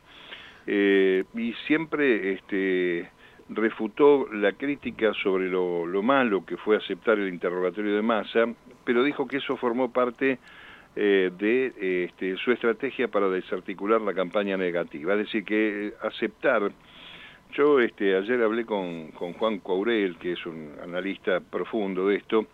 eh, 0.67 1.23
y 1.35 1.53
siempre 1.65 2.33
este, 2.33 3.09
refutó 3.49 4.27
la 4.31 4.53
crítica 4.53 5.13
sobre 5.21 5.49
lo, 5.49 6.01
malo 6.01 6.45
que 6.45 6.57
fue 6.57 6.77
aceptar 6.77 7.19
el 7.19 7.29
interrogatorio 7.29 7.95
de 7.95 8.01
masa, 8.01 8.45
pero 8.85 9.03
dijo 9.03 9.27
que 9.27 9.37
eso 9.37 9.57
formó 9.57 9.91
parte 9.91 10.39
eh, 10.95 11.31
de 11.37 12.05
este, 12.05 12.37
su 12.37 12.51
estrategia 12.51 13.07
para 13.07 13.29
desarticular 13.29 14.01
la 14.01 14.13
campaña 14.13 14.57
negativa, 14.57 15.13
es 15.13 15.19
decir, 15.19 15.43
que 15.43 15.93
aceptar 16.01 16.71
yo 17.53 17.79
este, 17.79 18.15
ayer 18.15 18.41
hablé 18.43 18.63
con, 18.65 19.07
con 19.11 19.33
Juan 19.33 19.59
Courel, 19.59 20.17
que 20.17 20.33
es 20.33 20.45
un 20.45 20.75
analista 20.83 21.39
profundo 21.39 22.07
de 22.07 22.17
esto, 22.17 22.45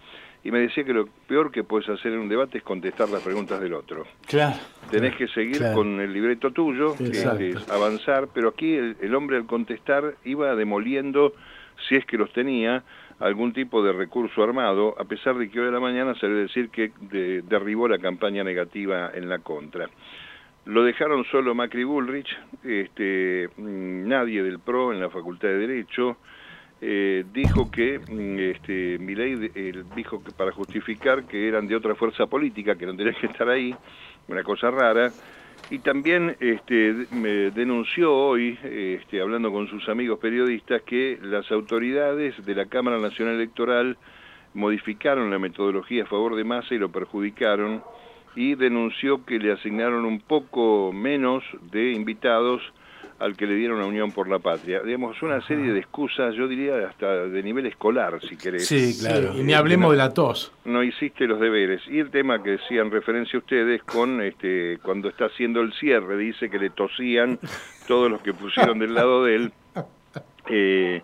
y 0.46 0.52
me 0.52 0.60
decía 0.60 0.84
que 0.84 0.94
lo 0.94 1.08
peor 1.28 1.52
que 1.52 1.64
puedes 1.64 1.90
hacer 1.90 2.14
en 2.14 2.20
un 2.20 2.30
debate 2.30 2.60
es 2.60 2.64
contestar 2.64 3.10
las 3.10 3.24
preguntas 3.24 3.60
del 3.60 3.74
otro. 3.74 4.06
Claro. 4.28 4.56
Tenés 4.92 5.16
que 5.16 5.28
seguir 5.28 5.60
con 5.74 6.00
el 6.00 6.14
libreto 6.14 6.52
tuyo, 6.52 6.96
que 6.96 7.50
es 7.50 7.70
avanzar, 7.72 8.28
pero 8.32 8.50
aquí 8.50 8.76
el, 8.76 9.16
hombre 9.16 9.38
al 9.38 9.48
contestar 9.48 10.14
iba 10.24 10.56
demoliendo, 10.56 11.34
si 11.90 11.96
es 11.96 12.06
que 12.06 12.16
los 12.16 12.32
tenía, 12.32 12.84
algún 13.18 13.54
tipo 13.54 13.84
de 13.84 13.92
recurso 13.92 14.44
armado, 14.44 14.96
a 15.00 15.06
pesar 15.06 15.36
de 15.36 15.50
que 15.50 15.60
hoy 15.60 15.70
a 15.70 15.72
la 15.72 15.80
mañana 15.80 16.14
se 16.14 16.28
debe 16.28 16.42
decir 16.42 16.70
que 16.70 16.92
derribó 17.48 17.88
la 17.88 17.98
campaña 17.98 18.44
negativa 18.44 19.10
en 19.16 19.28
la 19.28 19.40
contra. 19.40 19.90
Lo 20.66 20.84
dejaron 20.84 21.26
solo 21.32 21.56
Macri 21.56 21.86
Bullrich, 21.86 22.38
este, 22.64 23.50
mm, 23.58 24.08
nadie 24.08 24.44
del 24.44 24.60
PRO 24.60 24.94
en 24.94 25.00
la 25.00 25.10
Facultad 25.10 25.48
de 25.48 25.58
Derecho, 25.58 26.18
eh, 26.82 27.24
dijo 27.34 27.72
que 27.72 28.00
mm, 28.00 28.40
este, 28.40 28.98
Milei 29.00 29.36
dijo 29.96 30.24
que 30.24 30.32
para 30.32 30.52
justificar 30.52 31.26
que 31.26 31.48
eran 31.48 31.68
de 31.68 31.76
otra 31.76 31.96
fuerza 31.96 32.28
política, 32.28 32.76
que 32.76 32.86
no 32.86 32.96
tenían 32.96 33.16
que 33.16 33.28
estar 33.28 33.50
ahí, 33.50 33.76
una 34.28 34.44
cosa 34.44 34.72
rara, 34.72 35.14
y 35.70 35.80
también 35.80 36.36
este, 36.40 37.08
me 37.12 37.50
denunció 37.52 38.16
hoy, 38.16 38.58
este, 38.64 39.20
hablando 39.20 39.52
con 39.52 39.68
sus 39.68 39.88
amigos 39.90 40.20
periodistas, 40.20 40.84
que 40.84 41.18
las 41.22 41.52
autoridades 41.52 42.46
de 42.46 42.56
la 42.56 42.68
Cámara 42.68 43.00
Nacional 43.00 43.36
Electoral 43.36 43.98
modificaron 44.54 45.32
la 45.32 45.40
metodología 45.40 46.04
a 46.04 46.08
favor 46.08 46.36
de 46.36 46.44
Massa 46.44 46.76
y 46.76 46.78
lo 46.78 46.90
perjudicaron, 46.90 47.84
y 48.36 48.56
denunció 48.56 49.26
que 49.26 49.40
le 49.40 49.54
asignaron 49.54 50.06
un 50.06 50.20
poco 50.20 50.92
menos 50.94 51.44
de 51.72 51.94
invitados 51.94 52.62
al 53.20 53.36
que 53.38 53.46
le 53.46 53.56
dieron 53.56 53.80
la 53.80 53.86
Unión 53.86 54.12
por 54.12 54.28
la 54.28 54.40
Patria. 54.40 54.82
Digamos, 54.82 55.22
una 55.22 55.46
serie 55.48 55.72
de 55.72 55.80
excusas, 55.80 56.36
yo 56.36 56.48
diría 56.48 56.88
hasta 56.88 57.28
de 57.28 57.44
nivel 57.44 57.66
escolar, 57.66 58.20
si 58.22 58.38
querés. 58.38 58.68
Sí, 58.68 58.98
claro. 59.00 59.34
Y 59.36 59.44
ni 59.44 59.54
hablemos 59.54 59.92
de 59.92 59.98
la 59.98 60.14
tos. 60.14 60.52
No 60.66 60.84
hiciste 60.84 61.26
los 61.28 61.40
deberes. 61.40 61.82
Y 61.88 62.00
el 62.00 62.12
tema 62.12 62.44
que 62.44 62.52
decían 62.52 62.92
referencia 62.92 63.40
ustedes 63.40 63.84
con 63.84 64.22
este 64.22 64.80
cuando 64.84 65.10
está 65.10 65.26
haciendo 65.26 65.62
el 65.62 65.74
cierre, 65.74 66.18
dice 66.18 66.50
que 66.50 66.60
le 66.60 66.70
tosían 66.70 67.40
todos 67.88 68.12
los 68.12 68.22
que 68.22 68.34
pusieron 68.34 68.80
del 68.80 68.94
lado 68.94 69.24
de 69.24 69.36
él. 69.36 69.54
Eh, 70.48 71.02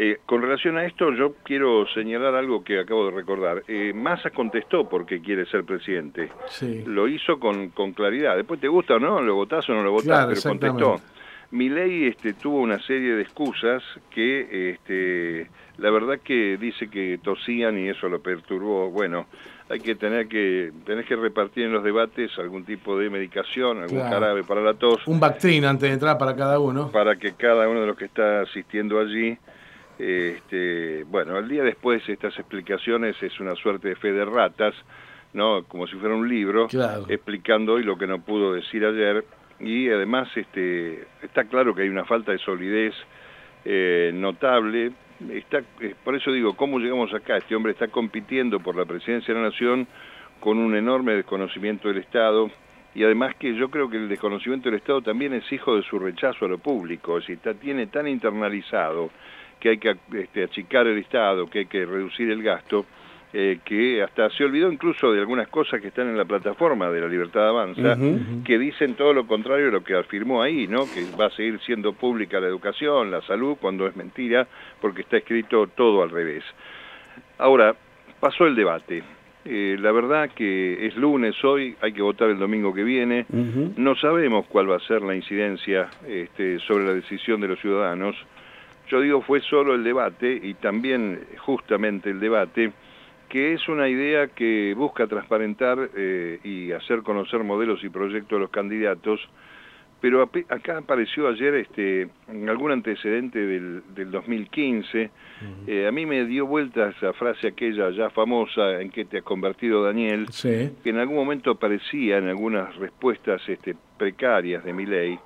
eh, 0.00 0.20
con 0.26 0.40
relación 0.40 0.78
a 0.78 0.86
esto, 0.86 1.12
yo 1.12 1.34
quiero 1.42 1.84
señalar 1.88 2.36
algo 2.36 2.62
que 2.62 2.78
acabo 2.78 3.06
de 3.06 3.10
recordar. 3.10 3.64
Eh, 3.66 3.92
Massa 3.92 4.30
contestó 4.30 4.88
porque 4.88 5.20
quiere 5.20 5.44
ser 5.46 5.64
presidente. 5.64 6.30
Sí. 6.46 6.84
Lo 6.86 7.08
hizo 7.08 7.40
con, 7.40 7.70
con 7.70 7.94
claridad. 7.94 8.36
Después 8.36 8.60
te 8.60 8.68
gusta 8.68 8.94
o 8.94 9.00
no, 9.00 9.20
lo 9.20 9.34
votás 9.34 9.68
o 9.68 9.74
no 9.74 9.82
lo 9.82 9.90
votás, 9.90 10.26
pero 10.28 10.40
contestó. 10.40 11.00
Milei 11.50 12.06
este, 12.06 12.34
tuvo 12.34 12.60
una 12.60 12.78
serie 12.80 13.14
de 13.14 13.22
excusas 13.22 13.82
que 14.10 14.70
este, 14.70 15.50
la 15.78 15.90
verdad 15.90 16.20
que 16.22 16.58
dice 16.58 16.90
que 16.90 17.18
tosían 17.22 17.78
y 17.78 17.88
eso 17.88 18.08
lo 18.08 18.20
perturbó. 18.20 18.90
Bueno, 18.90 19.26
hay 19.70 19.80
que 19.80 19.94
tener 19.94 20.28
que 20.28 20.72
tenés 20.84 21.06
que 21.06 21.16
repartir 21.16 21.64
en 21.64 21.72
los 21.72 21.82
debates 21.82 22.30
algún 22.38 22.64
tipo 22.64 22.98
de 22.98 23.08
medicación, 23.08 23.82
algún 23.82 24.00
jarabe 24.00 24.44
para 24.44 24.60
la 24.60 24.74
tos. 24.74 25.06
Un 25.06 25.20
Bactrin 25.20 25.64
antes 25.64 25.88
de 25.88 25.94
entrar 25.94 26.18
para 26.18 26.36
cada 26.36 26.58
uno. 26.58 26.90
Para 26.90 27.16
que 27.16 27.32
cada 27.32 27.66
uno 27.66 27.80
de 27.80 27.86
los 27.86 27.96
que 27.96 28.04
está 28.04 28.42
asistiendo 28.42 29.00
allí, 29.00 29.38
este, 29.98 31.04
bueno, 31.04 31.36
al 31.36 31.48
día 31.48 31.62
después 31.62 32.06
estas 32.08 32.38
explicaciones 32.38 33.16
es 33.22 33.40
una 33.40 33.54
suerte 33.54 33.88
de 33.88 33.96
fe 33.96 34.12
de 34.12 34.26
ratas, 34.26 34.74
¿no? 35.32 35.64
Como 35.64 35.86
si 35.86 35.96
fuera 35.96 36.14
un 36.14 36.28
libro, 36.28 36.68
explicando 37.08 37.74
hoy 37.74 37.84
lo 37.84 37.96
que 37.96 38.06
no 38.06 38.20
pudo 38.20 38.52
decir 38.52 38.84
ayer 38.84 39.24
y 39.60 39.88
además 39.88 40.28
este, 40.36 41.06
está 41.22 41.44
claro 41.44 41.74
que 41.74 41.82
hay 41.82 41.88
una 41.88 42.04
falta 42.04 42.32
de 42.32 42.38
solidez 42.38 42.94
eh, 43.64 44.10
notable. 44.14 44.92
Está, 45.30 45.62
eh, 45.80 45.94
por 46.04 46.14
eso 46.14 46.30
digo, 46.30 46.54
¿cómo 46.54 46.78
llegamos 46.78 47.12
acá? 47.12 47.36
Este 47.36 47.56
hombre 47.56 47.72
está 47.72 47.88
compitiendo 47.88 48.60
por 48.60 48.76
la 48.76 48.84
presidencia 48.84 49.34
de 49.34 49.40
la 49.40 49.48
Nación 49.48 49.86
con 50.40 50.58
un 50.58 50.76
enorme 50.76 51.14
desconocimiento 51.14 51.88
del 51.88 51.98
Estado 51.98 52.50
y 52.94 53.04
además 53.04 53.34
que 53.36 53.54
yo 53.54 53.70
creo 53.70 53.90
que 53.90 53.96
el 53.96 54.08
desconocimiento 54.08 54.68
del 54.70 54.78
Estado 54.78 55.02
también 55.02 55.34
es 55.34 55.50
hijo 55.52 55.76
de 55.76 55.82
su 55.82 55.98
rechazo 55.98 56.44
a 56.44 56.48
lo 56.48 56.58
público, 56.58 57.18
es 57.18 57.24
decir, 57.24 57.36
está, 57.36 57.54
tiene 57.54 57.86
tan 57.88 58.08
internalizado 58.08 59.10
que 59.60 59.70
hay 59.70 59.78
que 59.78 59.96
este, 60.14 60.44
achicar 60.44 60.86
el 60.86 60.98
Estado, 60.98 61.48
que 61.48 61.60
hay 61.60 61.66
que 61.66 61.84
reducir 61.84 62.30
el 62.30 62.42
gasto, 62.42 62.86
eh, 63.32 63.58
que 63.62 64.02
hasta 64.02 64.30
se 64.30 64.44
olvidó 64.44 64.72
incluso 64.72 65.12
de 65.12 65.20
algunas 65.20 65.48
cosas 65.48 65.82
que 65.82 65.88
están 65.88 66.08
en 66.08 66.16
la 66.16 66.24
plataforma 66.24 66.90
de 66.90 67.02
la 67.02 67.08
Libertad 67.08 67.48
Avanza, 67.48 67.94
que 68.42 68.58
dicen 68.58 68.94
todo 68.94 69.12
lo 69.12 69.26
contrario 69.26 69.66
de 69.66 69.72
lo 69.72 69.84
que 69.84 69.94
afirmó 69.94 70.40
ahí, 70.40 70.66
¿no? 70.66 70.84
que 70.86 71.04
va 71.14 71.26
a 71.26 71.30
seguir 71.30 71.60
siendo 71.60 71.92
pública 71.92 72.40
la 72.40 72.46
educación, 72.46 73.10
la 73.10 73.20
salud, 73.22 73.58
cuando 73.60 73.86
es 73.86 73.94
mentira, 73.96 74.46
porque 74.80 75.02
está 75.02 75.18
escrito 75.18 75.66
todo 75.66 76.02
al 76.02 76.08
revés. 76.08 76.42
Ahora, 77.36 77.76
pasó 78.18 78.46
el 78.46 78.56
debate. 78.56 79.02
Eh, 79.44 79.76
la 79.78 79.92
verdad 79.92 80.30
que 80.34 80.86
es 80.86 80.96
lunes 80.96 81.34
hoy, 81.44 81.76
hay 81.82 81.92
que 81.92 82.02
votar 82.02 82.30
el 82.30 82.38
domingo 82.38 82.72
que 82.72 82.82
viene. 82.82 83.26
No 83.76 83.94
sabemos 83.96 84.46
cuál 84.46 84.70
va 84.70 84.76
a 84.76 84.80
ser 84.80 85.02
la 85.02 85.14
incidencia 85.14 85.88
este, 86.06 86.58
sobre 86.60 86.86
la 86.86 86.94
decisión 86.94 87.42
de 87.42 87.48
los 87.48 87.60
ciudadanos. 87.60 88.16
Yo 88.88 89.02
digo, 89.02 89.20
fue 89.20 89.40
solo 89.42 89.74
el 89.74 89.84
debate 89.84 90.40
y 90.42 90.54
también 90.54 91.20
justamente 91.38 92.08
el 92.08 92.20
debate 92.20 92.72
que 93.28 93.54
es 93.54 93.68
una 93.68 93.88
idea 93.88 94.28
que 94.28 94.74
busca 94.74 95.06
transparentar 95.06 95.90
eh, 95.96 96.40
y 96.42 96.72
hacer 96.72 97.02
conocer 97.02 97.44
modelos 97.44 97.82
y 97.84 97.88
proyectos 97.88 98.36
de 98.36 98.40
los 98.40 98.50
candidatos, 98.50 99.20
pero 100.00 100.22
acá 100.22 100.78
apareció 100.78 101.28
ayer 101.28 101.54
este, 101.56 102.08
algún 102.48 102.70
antecedente 102.70 103.38
del, 103.38 103.82
del 103.94 104.10
2015. 104.12 105.10
Eh, 105.66 105.86
a 105.88 105.92
mí 105.92 106.06
me 106.06 106.24
dio 106.24 106.46
vuelta 106.46 106.90
esa 106.90 107.12
frase 107.12 107.48
aquella 107.48 107.90
ya 107.90 108.08
famosa 108.10 108.80
en 108.80 108.90
que 108.90 109.04
te 109.04 109.18
has 109.18 109.24
convertido 109.24 109.82
Daniel, 109.82 110.26
que 110.40 110.90
en 110.90 110.98
algún 110.98 111.16
momento 111.16 111.50
aparecía 111.50 112.18
en 112.18 112.28
algunas 112.28 112.76
respuestas 112.76 113.42
este, 113.48 113.74
precarias 113.98 114.64
de 114.64 114.72
mi 114.72 114.86
ley 114.86 115.18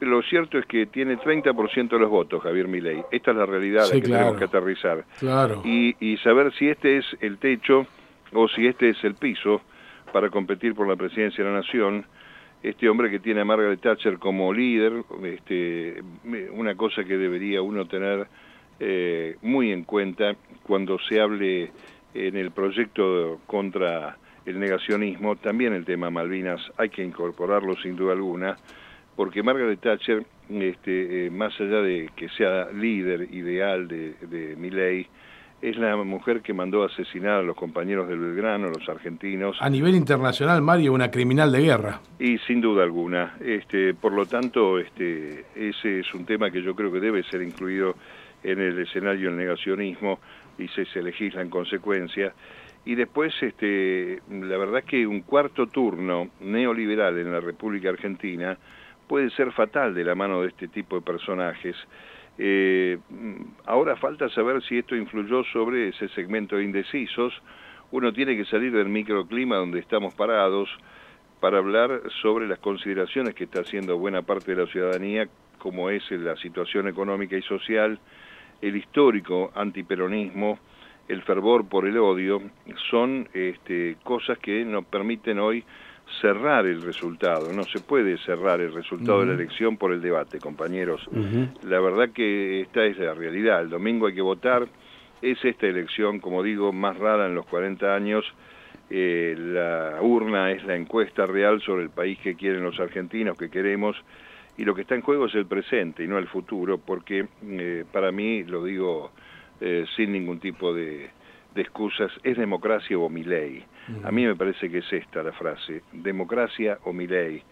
lo 0.00 0.22
cierto 0.22 0.58
es 0.58 0.66
que 0.66 0.86
tiene 0.86 1.16
30% 1.16 1.88
de 1.88 1.98
los 1.98 2.10
votos 2.10 2.42
Javier 2.42 2.68
Milei. 2.68 3.04
Esta 3.10 3.32
es 3.32 3.36
la 3.36 3.46
realidad 3.46 3.90
que 3.90 4.00
tenemos 4.00 4.36
que 4.36 4.44
aterrizar. 4.44 5.04
Claro. 5.18 5.62
Y, 5.64 5.96
y 6.00 6.16
saber 6.18 6.52
si 6.54 6.68
este 6.68 6.98
es 6.98 7.04
el 7.20 7.38
techo 7.38 7.86
o 8.32 8.48
si 8.48 8.66
este 8.66 8.90
es 8.90 9.02
el 9.04 9.14
piso 9.14 9.60
para 10.12 10.30
competir 10.30 10.74
por 10.74 10.88
la 10.88 10.96
presidencia 10.96 11.44
de 11.44 11.50
la 11.50 11.56
Nación. 11.56 12.04
Este 12.62 12.88
hombre 12.88 13.10
que 13.10 13.20
tiene 13.20 13.42
a 13.42 13.44
Margaret 13.44 13.80
Thatcher 13.80 14.18
como 14.18 14.52
líder, 14.52 15.04
este, 15.22 16.02
una 16.52 16.74
cosa 16.74 17.04
que 17.04 17.16
debería 17.16 17.62
uno 17.62 17.86
tener 17.86 18.26
eh, 18.80 19.36
muy 19.42 19.70
en 19.70 19.84
cuenta 19.84 20.34
cuando 20.64 20.98
se 20.98 21.20
hable 21.20 21.70
en 22.14 22.36
el 22.36 22.50
proyecto 22.50 23.40
contra 23.46 24.16
el 24.44 24.58
negacionismo, 24.58 25.36
también 25.36 25.72
el 25.72 25.84
tema 25.84 26.10
Malvinas 26.10 26.60
hay 26.78 26.88
que 26.88 27.04
incorporarlo 27.04 27.76
sin 27.76 27.96
duda 27.96 28.14
alguna, 28.14 28.56
porque 29.18 29.42
Margaret 29.42 29.80
Thatcher, 29.80 30.24
este, 30.48 31.26
eh, 31.26 31.30
más 31.30 31.52
allá 31.60 31.82
de 31.82 32.08
que 32.14 32.28
sea 32.28 32.68
líder 32.70 33.22
ideal 33.34 33.88
de, 33.88 34.14
de 34.20 34.54
Milley, 34.54 35.08
es 35.60 35.76
la 35.76 35.96
mujer 35.96 36.40
que 36.40 36.54
mandó 36.54 36.84
asesinar 36.84 37.40
a 37.40 37.42
los 37.42 37.56
compañeros 37.56 38.08
del 38.08 38.20
Belgrano, 38.20 38.68
los 38.68 38.88
argentinos. 38.88 39.56
A 39.58 39.68
nivel 39.68 39.96
internacional, 39.96 40.62
Mario, 40.62 40.92
una 40.92 41.10
criminal 41.10 41.50
de 41.50 41.62
guerra. 41.62 42.00
Y 42.20 42.38
sin 42.46 42.60
duda 42.60 42.84
alguna. 42.84 43.34
Este, 43.40 43.92
por 43.92 44.12
lo 44.12 44.24
tanto, 44.26 44.78
este, 44.78 45.46
ese 45.56 45.98
es 45.98 46.14
un 46.14 46.24
tema 46.24 46.52
que 46.52 46.62
yo 46.62 46.76
creo 46.76 46.92
que 46.92 47.00
debe 47.00 47.24
ser 47.24 47.42
incluido 47.42 47.96
en 48.44 48.60
el 48.60 48.78
escenario 48.78 49.30
del 49.30 49.36
negacionismo 49.36 50.20
y 50.58 50.68
se, 50.68 50.84
se 50.84 51.02
legisla 51.02 51.42
en 51.42 51.50
consecuencia. 51.50 52.32
Y 52.84 52.94
después, 52.94 53.34
este, 53.40 54.20
la 54.30 54.56
verdad 54.58 54.84
que 54.84 55.08
un 55.08 55.22
cuarto 55.22 55.66
turno 55.66 56.28
neoliberal 56.38 57.18
en 57.18 57.32
la 57.32 57.40
República 57.40 57.88
Argentina 57.88 58.56
puede 59.08 59.30
ser 59.30 59.52
fatal 59.52 59.94
de 59.94 60.04
la 60.04 60.14
mano 60.14 60.42
de 60.42 60.48
este 60.48 60.68
tipo 60.68 60.96
de 60.96 61.02
personajes. 61.02 61.74
Eh, 62.38 62.98
ahora 63.66 63.96
falta 63.96 64.28
saber 64.28 64.62
si 64.62 64.78
esto 64.78 64.94
influyó 64.94 65.42
sobre 65.44 65.88
ese 65.88 66.08
segmento 66.10 66.56
de 66.56 66.64
indecisos. 66.64 67.32
Uno 67.90 68.12
tiene 68.12 68.36
que 68.36 68.44
salir 68.44 68.70
del 68.72 68.88
microclima 68.88 69.56
donde 69.56 69.80
estamos 69.80 70.14
parados 70.14 70.68
para 71.40 71.58
hablar 71.58 72.02
sobre 72.20 72.46
las 72.46 72.58
consideraciones 72.58 73.34
que 73.34 73.44
está 73.44 73.60
haciendo 73.60 73.96
buena 73.98 74.22
parte 74.22 74.54
de 74.54 74.64
la 74.64 74.70
ciudadanía, 74.70 75.28
como 75.58 75.90
es 75.90 76.08
la 76.10 76.36
situación 76.36 76.88
económica 76.88 77.36
y 77.36 77.42
social, 77.42 77.98
el 78.60 78.76
histórico 78.76 79.52
antiperonismo, 79.54 80.58
el 81.08 81.22
fervor 81.22 81.68
por 81.68 81.86
el 81.86 81.96
odio, 81.96 82.42
son 82.90 83.28
este, 83.32 83.96
cosas 84.02 84.38
que 84.38 84.64
nos 84.64 84.84
permiten 84.84 85.38
hoy 85.38 85.64
cerrar 86.20 86.66
el 86.66 86.82
resultado. 86.82 87.52
No 87.52 87.66
se 87.66 87.80
puede 87.80 88.18
cerrar 88.18 88.60
el 88.60 88.72
resultado 88.72 89.20
de 89.20 89.26
la 89.26 89.34
elección 89.34 89.76
por 89.76 89.92
el 89.92 90.00
debate, 90.00 90.40
compañeros. 90.40 91.06
La 91.64 91.80
verdad 91.80 92.10
que 92.10 92.62
esta 92.62 92.84
es 92.84 92.98
la 92.98 93.14
realidad. 93.14 93.62
El 93.62 93.70
domingo 93.70 94.06
hay 94.06 94.14
que 94.14 94.22
votar. 94.22 94.66
Es 95.20 95.44
esta 95.44 95.66
elección, 95.66 96.20
como 96.20 96.42
digo, 96.42 96.72
más 96.72 96.96
rara 96.98 97.26
en 97.26 97.34
los 97.34 97.46
40 97.46 97.94
años. 97.94 98.24
Eh, 98.90 99.34
la 99.36 99.98
urna 100.00 100.50
es 100.50 100.64
la 100.64 100.74
encuesta 100.74 101.26
real 101.26 101.60
sobre 101.60 101.82
el 101.82 101.90
país 101.90 102.18
que 102.20 102.36
quieren 102.36 102.62
los 102.62 102.80
argentinos, 102.80 103.36
que 103.36 103.50
queremos, 103.50 103.96
y 104.56 104.64
lo 104.64 104.74
que 104.74 104.80
está 104.80 104.94
en 104.94 105.02
juego 105.02 105.26
es 105.26 105.34
el 105.34 105.46
presente 105.46 106.04
y 106.04 106.08
no 106.08 106.16
el 106.16 106.26
futuro, 106.26 106.78
porque 106.78 107.26
eh, 107.44 107.84
para 107.92 108.10
mí, 108.12 108.44
lo 108.44 108.64
digo 108.64 109.12
eh, 109.60 109.84
sin 109.94 110.12
ningún 110.12 110.40
tipo 110.40 110.72
de, 110.72 111.10
de 111.54 111.60
excusas, 111.60 112.10
es 112.22 112.38
democracia 112.38 112.98
o 112.98 113.10
mi 113.10 113.24
ley. 113.24 113.62
A 114.04 114.10
mí 114.10 114.26
me 114.26 114.36
parece 114.36 114.70
que 114.70 114.78
es 114.78 114.92
esta 114.92 115.22
la 115.22 115.32
frase, 115.32 115.82
democracia 115.92 116.78
o 116.84 116.92
mi 116.92 117.06
ley. 117.06 117.42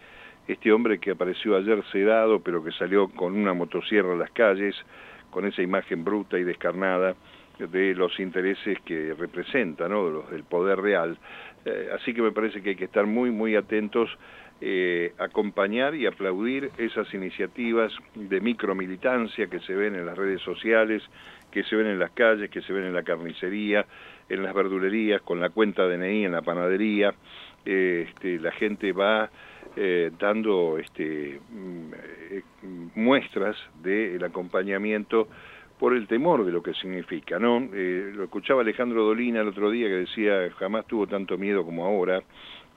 Este 0.47 0.71
hombre 0.71 0.99
que 0.99 1.13
apareció 1.13 1.57
ayer 1.57 1.83
sedado, 1.91 2.41
pero 2.41 2.63
que 2.63 2.73
salió 2.73 3.09
con 3.09 3.35
una 3.35 3.55
motosierra 3.55 4.13
a 4.13 4.17
las 4.17 4.31
calles, 4.31 4.77
con 5.31 5.47
esa 5.47 5.63
imagen 5.63 6.05
bruta 6.05 6.39
y 6.39 6.45
descarnada 6.45 7.15
de 7.59 7.95
los 7.95 8.21
intereses 8.21 8.79
que 8.85 9.15
representa, 9.15 9.89
¿no? 9.89 10.11
los 10.11 10.31
del 10.31 10.45
poder 10.45 10.79
real. 10.79 11.19
Eh, 11.65 11.89
así 11.95 12.13
que 12.13 12.23
me 12.23 12.33
parece 12.33 12.63
que 12.63 12.71
hay 12.71 12.77
que 12.77 12.85
estar 12.85 13.07
muy, 13.07 13.31
muy 13.31 13.57
atentos 13.57 14.11
eh, 14.61 15.13
acompañar 15.19 15.95
y 15.95 16.07
aplaudir 16.07 16.71
esas 16.79 17.13
iniciativas 17.13 17.93
de 18.15 18.41
micromilitancia 18.41 19.49
que 19.49 19.61
se 19.61 19.75
ven 19.75 19.95
en 19.95 20.07
las 20.07 20.17
redes 20.17 20.41
sociales, 20.41 21.03
que 21.51 21.63
se 21.65 21.77
ven 21.77 21.87
en 21.87 21.99
las 21.99 22.11
calles, 22.13 22.49
que 22.49 22.63
se 22.63 22.73
ven 22.73 22.85
en 22.85 22.95
la 22.95 23.03
carnicería, 23.03 23.85
en 24.29 24.43
las 24.43 24.55
verdulerías, 24.55 25.23
con 25.23 25.41
la 25.41 25.51
cuenta 25.51 25.87
DNI 25.87 26.25
en 26.25 26.33
la 26.33 26.43
panadería. 26.43 27.15
Eh, 27.65 28.07
este, 28.09 28.39
la 28.39 28.53
gente 28.53 28.93
va 28.93 29.31
eh, 29.77 30.11
dando 30.19 30.79
este, 30.79 31.41
mm, 31.51 31.93
eh, 32.31 32.43
muestras 32.95 33.57
del 33.83 34.23
acompañamiento 34.25 35.29
por 35.79 35.95
el 35.95 36.07
temor 36.07 36.45
de 36.47 36.53
lo 36.53 36.63
que 36.63 36.73
significa, 36.73 37.39
¿no? 37.39 37.61
lo 37.61 38.25
escuchaba 38.25 38.63
Alejandro 38.63 39.05
Dolina 39.05 39.43
el 39.43 39.49
otro 39.49 39.71
día 39.71 39.89
que 39.89 40.07
decía 40.07 40.51
jamás 40.59 40.87
tuvo 40.87 41.07
tanto 41.07 41.37
miedo 41.37 41.67
como 41.67 41.85
ahora 41.85 42.23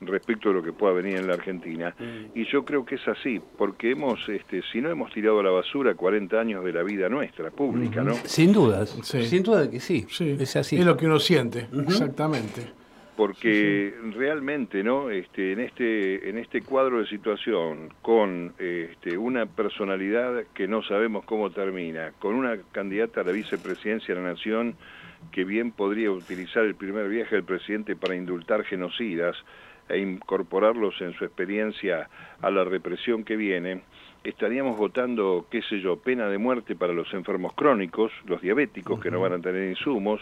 respecto 0.02 0.50
a 0.50 0.54
lo 0.54 0.64
que 0.64 0.72
pueda 0.74 0.94
venir 0.94 1.18
en 1.18 1.28
la 1.28 1.34
Argentina. 1.34 1.96
Mm. 1.98 2.38
Y 2.38 2.46
yo 2.46 2.64
creo 2.64 2.86
que 2.86 2.96
es 2.96 3.08
así, 3.08 3.42
porque 3.58 3.92
hemos, 3.92 4.28
este, 4.30 4.62
si 4.72 4.82
no 4.82 4.90
hemos 4.90 5.12
tirado 5.14 5.40
a 5.40 5.44
la 5.44 5.52
basura 5.52 5.94
40 5.96 6.40
años 6.40 6.64
de 6.64 6.74
la 6.74 6.84
vida 6.84 7.10
nuestra, 7.10 7.52
pública, 7.52 8.04
¿no? 8.04 8.14
Sin 8.26 8.54
dudas, 8.54 8.98
sin 9.04 9.44
duda 9.44 9.70
que 9.70 9.80
sí, 9.80 10.06
es 10.20 10.56
así. 10.56 10.78
Es 10.78 10.86
lo 10.86 10.96
que 10.96 11.06
uno 11.06 11.20
siente, 11.20 11.68
exactamente. 11.88 12.80
Porque 13.16 13.94
realmente, 14.16 14.82
¿no? 14.82 15.10
Este, 15.10 15.52
en 15.52 15.60
este, 15.60 16.30
en 16.30 16.38
este 16.38 16.62
cuadro 16.62 17.00
de 17.00 17.08
situación, 17.08 17.90
con 18.02 18.54
este, 18.58 19.18
una 19.18 19.46
personalidad 19.46 20.46
que 20.54 20.70
no 20.70 20.82
sabemos 20.84 21.26
cómo 21.26 21.50
termina, 21.50 22.14
con 22.20 22.36
una 22.36 22.58
candidata 22.72 23.22
a 23.22 23.24
la 23.26 23.34
vicepresidencia 23.34 24.16
de 24.16 24.22
la 24.22 24.30
Nación 24.30 24.76
que 25.32 25.44
bien 25.44 25.72
podría 25.72 26.12
utilizar 26.12 26.64
el 26.64 26.76
primer 26.76 27.10
viaje 27.10 27.36
del 27.36 27.44
presidente 27.44 27.96
para 27.96 28.16
indultar 28.16 28.64
genocidas, 28.64 29.36
e 29.90 30.00
incorporarlos 30.00 31.02
en 31.02 31.14
su 31.14 31.26
experiencia 31.26 32.10
a 32.42 32.50
la 32.50 32.64
represión 32.64 33.24
que 33.24 33.36
viene, 33.36 33.82
estaríamos 34.24 34.78
votando, 34.78 35.48
qué 35.50 35.62
sé 35.64 35.80
yo, 35.80 35.98
pena 35.98 36.28
de 36.28 36.38
muerte 36.38 36.76
para 36.76 36.94
los 36.94 37.14
enfermos 37.14 37.54
crónicos, 37.54 38.12
los 38.26 38.42
diabéticos 38.42 39.00
que 39.00 39.12
no 39.12 39.20
van 39.20 39.34
a 39.34 39.40
tener 39.40 39.70
insumos, 39.70 40.22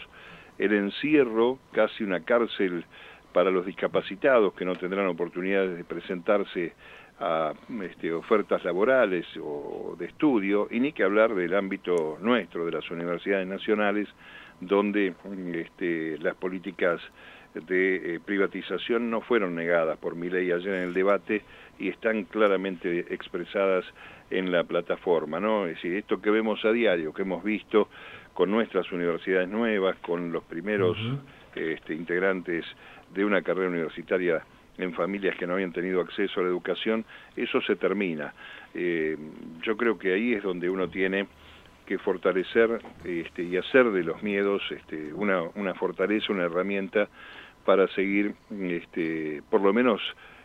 el 0.58 0.72
encierro, 0.72 1.58
casi 1.72 2.04
una 2.04 2.24
cárcel 2.24 2.84
para 3.32 3.50
los 3.50 3.66
discapacitados 3.66 4.54
que 4.54 4.64
no 4.64 4.74
tendrán 4.76 5.06
oportunidades 5.06 5.76
de 5.76 5.84
presentarse 5.84 6.72
a 7.20 7.52
este, 7.82 8.12
ofertas 8.12 8.64
laborales 8.64 9.26
o 9.42 9.96
de 9.98 10.06
estudio, 10.06 10.68
y 10.70 10.80
ni 10.80 10.92
que 10.92 11.02
hablar 11.02 11.34
del 11.34 11.54
ámbito 11.54 12.18
nuestro, 12.20 12.64
de 12.64 12.72
las 12.72 12.90
universidades 12.90 13.46
nacionales, 13.46 14.08
donde 14.60 15.14
este, 15.54 16.18
las 16.18 16.34
políticas 16.36 17.00
de 17.54 18.14
eh, 18.14 18.20
privatización 18.24 19.10
no 19.10 19.20
fueron 19.20 19.54
negadas 19.54 19.98
por 19.98 20.14
mi 20.14 20.28
ley 20.28 20.50
ayer 20.50 20.74
en 20.74 20.82
el 20.88 20.94
debate 20.94 21.42
y 21.78 21.88
están 21.88 22.24
claramente 22.24 23.12
expresadas 23.12 23.84
en 24.30 24.52
la 24.52 24.64
plataforma, 24.64 25.40
¿no? 25.40 25.66
Es 25.66 25.76
decir, 25.76 25.94
esto 25.94 26.20
que 26.20 26.30
vemos 26.30 26.64
a 26.64 26.72
diario, 26.72 27.14
que 27.14 27.22
hemos 27.22 27.42
visto 27.42 27.88
con 28.34 28.50
nuestras 28.50 28.90
universidades 28.92 29.48
nuevas, 29.48 29.96
con 29.96 30.32
los 30.32 30.44
primeros 30.44 30.96
este, 31.54 31.94
integrantes 31.94 32.64
de 33.14 33.24
una 33.24 33.42
carrera 33.42 33.68
universitaria 33.68 34.42
en 34.76 34.92
familias 34.92 35.36
que 35.36 35.46
no 35.46 35.54
habían 35.54 35.72
tenido 35.72 36.00
acceso 36.00 36.40
a 36.40 36.42
la 36.44 36.48
educación, 36.48 37.04
eso 37.36 37.60
se 37.62 37.76
termina. 37.76 38.32
Eh, 38.74 39.16
yo 39.62 39.76
creo 39.76 39.98
que 39.98 40.12
ahí 40.12 40.34
es 40.34 40.42
donde 40.42 40.70
uno 40.70 40.88
tiene 40.88 41.26
que 41.84 41.98
fortalecer 41.98 42.80
este, 43.04 43.42
y 43.42 43.56
hacer 43.56 43.90
de 43.90 44.04
los 44.04 44.22
miedos 44.22 44.62
este, 44.70 45.12
una, 45.14 45.42
una 45.54 45.74
fortaleza, 45.74 46.32
una 46.32 46.44
herramienta 46.44 47.08
para 47.68 47.86
seguir, 47.88 48.34
este, 48.50 49.42
por 49.50 49.60
lo 49.60 49.74
menos, 49.74 50.00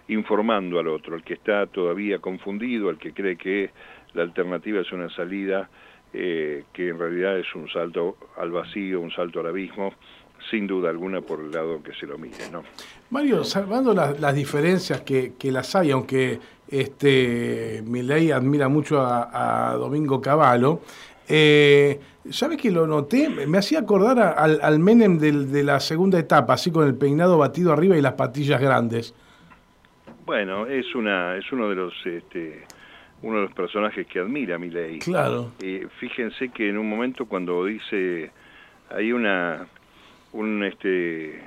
informando 0.09 0.77
al 0.77 0.89
otro, 0.89 1.15
al 1.15 1.23
que 1.23 1.35
está 1.35 1.65
todavía 1.67 2.19
confundido, 2.19 2.89
al 2.89 2.97
que 2.97 3.13
cree 3.13 3.37
que 3.37 3.69
la 4.13 4.23
alternativa 4.23 4.81
es 4.81 4.91
una 4.91 5.09
salida 5.09 5.69
eh, 6.11 6.65
que 6.73 6.89
en 6.89 6.99
realidad 6.99 7.39
es 7.39 7.55
un 7.55 7.69
salto 7.69 8.17
al 8.35 8.51
vacío, 8.51 8.99
un 8.99 9.09
salto 9.09 9.39
al 9.39 9.45
abismo, 9.45 9.93
sin 10.51 10.67
duda 10.67 10.89
alguna 10.89 11.21
por 11.21 11.39
el 11.39 11.51
lado 11.51 11.81
que 11.81 11.93
se 11.93 12.05
lo 12.05 12.17
mire. 12.17 12.49
¿no? 12.51 12.61
Mario, 13.09 13.45
salvando 13.45 13.93
las, 13.93 14.35
diferencias 14.35 14.99
que, 14.99 15.33
las 15.43 15.73
hay, 15.77 15.91
aunque 15.91 16.39
este 16.67 17.81
ley 17.83 18.31
admira 18.31 18.67
mucho 18.67 18.99
a, 18.99 19.71
a 19.71 19.75
Domingo 19.75 20.19
Cavallo, 20.19 20.81
eh, 21.35 21.99
¿Sabes 22.29 22.61
que 22.61 22.69
lo 22.69 22.85
noté? 22.85 23.27
Me 23.29 23.57
hacía 23.57 23.79
acordar 23.79 24.35
al, 24.37 24.59
al, 24.61 24.79
Menem 24.79 25.17
de 25.17 25.63
la 25.63 25.79
segunda 25.79 26.19
etapa, 26.19 26.53
así 26.53 26.71
con 26.71 26.87
el 26.87 26.95
peinado 26.95 27.39
batido 27.39 27.73
arriba 27.73 27.97
y 27.97 28.01
las 28.01 28.13
patillas 28.13 28.61
grandes. 28.61 29.15
Bueno, 30.25 30.67
es 30.67 30.93
una 30.93 31.35
es 31.35 31.51
uno 31.51 31.69
de 31.69 31.75
los 31.75 31.93
este, 32.05 32.63
uno 33.23 33.37
de 33.37 33.41
los 33.43 33.53
personajes 33.53 34.05
que 34.05 34.19
admira 34.19 34.59
Milei. 34.59 34.99
Claro. 34.99 35.51
Eh, 35.61 35.87
fíjense 35.99 36.49
que 36.49 36.69
en 36.69 36.77
un 36.77 36.87
momento 36.87 37.25
cuando 37.25 37.65
dice 37.65 38.31
hay 38.89 39.11
una 39.11 39.67
un 40.33 40.63
este 40.63 41.41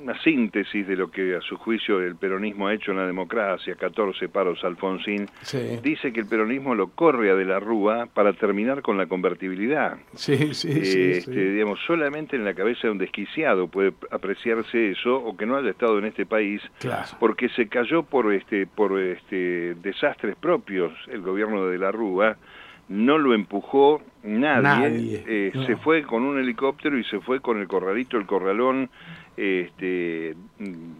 una 0.00 0.18
síntesis 0.22 0.86
de 0.86 0.96
lo 0.96 1.10
que 1.10 1.36
a 1.36 1.40
su 1.40 1.56
juicio 1.56 2.00
el 2.00 2.16
peronismo 2.16 2.66
ha 2.66 2.74
hecho 2.74 2.92
en 2.92 2.98
la 2.98 3.06
democracia, 3.06 3.74
14 3.74 4.28
paros 4.28 4.62
Alfonsín, 4.64 5.28
dice 5.82 6.12
que 6.12 6.20
el 6.20 6.26
peronismo 6.26 6.74
lo 6.74 6.88
corre 6.88 7.30
a 7.30 7.34
de 7.34 7.44
la 7.44 7.60
Rúa 7.60 8.06
para 8.06 8.32
terminar 8.32 8.82
con 8.82 8.96
la 8.96 9.06
convertibilidad. 9.06 9.98
Sí, 10.14 10.54
sí, 10.54 10.84
sí, 10.84 11.10
este, 11.12 11.52
Digamos, 11.52 11.78
solamente 11.86 12.36
en 12.36 12.44
la 12.44 12.54
cabeza 12.54 12.82
de 12.84 12.90
un 12.90 12.98
desquiciado 12.98 13.68
puede 13.68 13.92
apreciarse 14.10 14.92
eso, 14.92 15.16
o 15.16 15.36
que 15.36 15.46
no 15.46 15.56
haya 15.56 15.70
estado 15.70 15.98
en 15.98 16.06
este 16.06 16.26
país, 16.26 16.62
porque 17.20 17.48
se 17.50 17.68
cayó 17.68 18.02
por 18.02 18.32
este 18.32 18.66
por 18.66 18.98
este 18.98 19.74
desastres 19.74 20.36
propios. 20.36 20.92
El 21.08 21.20
gobierno 21.20 21.66
de 21.66 21.78
la 21.78 21.92
Rúa, 21.92 22.36
no 22.88 23.18
lo 23.18 23.34
empujó 23.34 24.02
nadie, 24.22 25.24
eh, 25.26 25.52
se 25.66 25.76
fue 25.76 26.02
con 26.02 26.22
un 26.22 26.38
helicóptero 26.38 26.98
y 26.98 27.04
se 27.04 27.20
fue 27.20 27.40
con 27.40 27.60
el 27.60 27.66
corralito, 27.66 28.16
el 28.16 28.26
corralón, 28.26 28.90
este, 29.36 30.34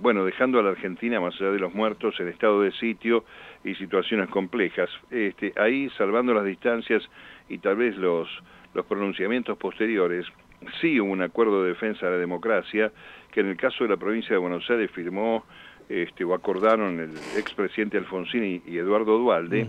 bueno, 0.00 0.24
dejando 0.24 0.58
a 0.58 0.62
la 0.62 0.70
Argentina 0.70 1.20
más 1.20 1.34
allá 1.40 1.50
de 1.50 1.58
los 1.58 1.74
muertos 1.74 2.18
en 2.20 2.28
estado 2.28 2.62
de 2.62 2.72
sitio 2.72 3.24
y 3.64 3.74
situaciones 3.74 4.28
complejas. 4.30 4.90
Este, 5.10 5.52
ahí, 5.56 5.90
salvando 5.96 6.32
las 6.34 6.44
distancias 6.44 7.02
y 7.48 7.58
tal 7.58 7.76
vez 7.76 7.96
los, 7.96 8.28
los 8.74 8.86
pronunciamientos 8.86 9.58
posteriores, 9.58 10.26
sí 10.80 11.00
hubo 11.00 11.12
un 11.12 11.22
acuerdo 11.22 11.62
de 11.62 11.70
defensa 11.70 12.06
de 12.06 12.12
la 12.12 12.18
democracia 12.18 12.92
que 13.30 13.40
en 13.40 13.48
el 13.48 13.56
caso 13.56 13.84
de 13.84 13.90
la 13.90 13.96
provincia 13.96 14.30
de 14.30 14.38
Buenos 14.38 14.68
Aires 14.70 14.90
firmó 14.90 15.44
este, 15.88 16.24
o 16.24 16.34
acordaron 16.34 17.00
el 17.00 17.10
expresidente 17.36 17.98
Alfonsín 17.98 18.62
y, 18.64 18.78
Eduardo 18.78 19.18
Dualde 19.18 19.66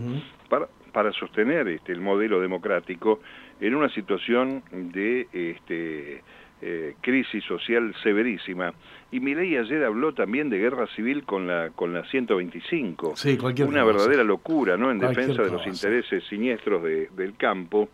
para, 0.48 0.68
para 0.92 1.12
sostener 1.12 1.68
este, 1.68 1.92
el 1.92 2.00
modelo 2.00 2.40
democrático 2.40 3.20
en 3.60 3.74
una 3.74 3.88
situación 3.90 4.62
de 4.70 5.26
este, 5.32 6.22
eh, 6.66 6.94
crisis 7.02 7.44
social 7.44 7.94
severísima. 8.02 8.72
Y 9.12 9.20
Milei 9.20 9.56
ayer 9.58 9.84
habló 9.84 10.14
también 10.14 10.48
de 10.48 10.58
guerra 10.58 10.86
civil 10.96 11.24
con 11.24 11.46
la 11.46 11.70
con 11.70 11.92
la 11.92 12.04
125. 12.04 13.16
Sí, 13.16 13.38
Una 13.66 13.84
verdadera 13.84 14.24
locura, 14.24 14.78
¿no? 14.78 14.90
En 14.90 14.98
defensa 14.98 15.42
de 15.42 15.50
los 15.50 15.66
intereses 15.66 16.24
siniestros 16.24 16.82
de, 16.82 17.08
del 17.14 17.36
campo, 17.36 17.90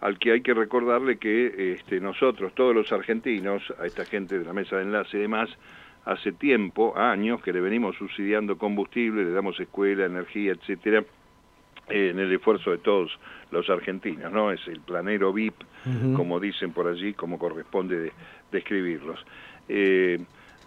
al 0.00 0.18
que 0.18 0.32
hay 0.32 0.40
que 0.40 0.54
recordarle 0.54 1.18
que 1.18 1.74
este, 1.74 2.00
nosotros, 2.00 2.52
todos 2.54 2.74
los 2.74 2.90
argentinos, 2.90 3.62
a 3.78 3.86
esta 3.86 4.04
gente 4.04 4.40
de 4.40 4.44
la 4.44 4.52
mesa 4.52 4.76
de 4.76 4.82
enlace 4.82 5.16
y 5.16 5.20
demás, 5.20 5.48
hace 6.04 6.32
tiempo, 6.32 6.98
años, 6.98 7.40
que 7.42 7.52
le 7.52 7.60
venimos 7.60 7.96
subsidiando 7.96 8.58
combustible, 8.58 9.24
le 9.24 9.30
damos 9.30 9.60
escuela, 9.60 10.06
energía, 10.06 10.52
etcétera, 10.52 11.04
en 11.90 12.18
el 12.18 12.32
esfuerzo 12.32 12.70
de 12.70 12.78
todos 12.78 13.10
los 13.50 13.68
argentinos, 13.68 14.32
¿no? 14.32 14.52
Es 14.52 14.66
el 14.68 14.80
planero 14.80 15.32
VIP, 15.32 15.54
como 16.14 16.38
dicen 16.38 16.72
por 16.72 16.86
allí, 16.86 17.14
como 17.14 17.38
corresponde 17.38 18.12
describirlos. 18.50 19.24
Eh, 19.68 20.18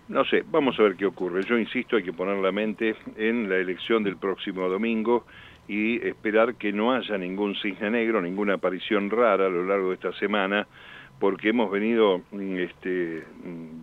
no 0.09 0.25
sé, 0.25 0.43
vamos 0.49 0.77
a 0.79 0.83
ver 0.83 0.95
qué 0.95 1.05
ocurre. 1.05 1.43
Yo 1.43 1.57
insisto, 1.57 1.95
hay 1.95 2.03
que 2.03 2.13
poner 2.13 2.37
la 2.37 2.51
mente 2.51 2.95
en 3.17 3.49
la 3.49 3.57
elección 3.57 4.03
del 4.03 4.17
próximo 4.17 4.67
domingo 4.67 5.25
y 5.67 6.05
esperar 6.05 6.55
que 6.55 6.73
no 6.73 6.93
haya 6.93 7.17
ningún 7.17 7.55
cisne 7.55 7.89
negro, 7.89 8.21
ninguna 8.21 8.55
aparición 8.55 9.09
rara 9.09 9.45
a 9.45 9.49
lo 9.49 9.65
largo 9.65 9.89
de 9.89 9.95
esta 9.95 10.13
semana, 10.13 10.67
porque 11.19 11.49
hemos 11.49 11.71
venido 11.71 12.21
este, 12.57 13.23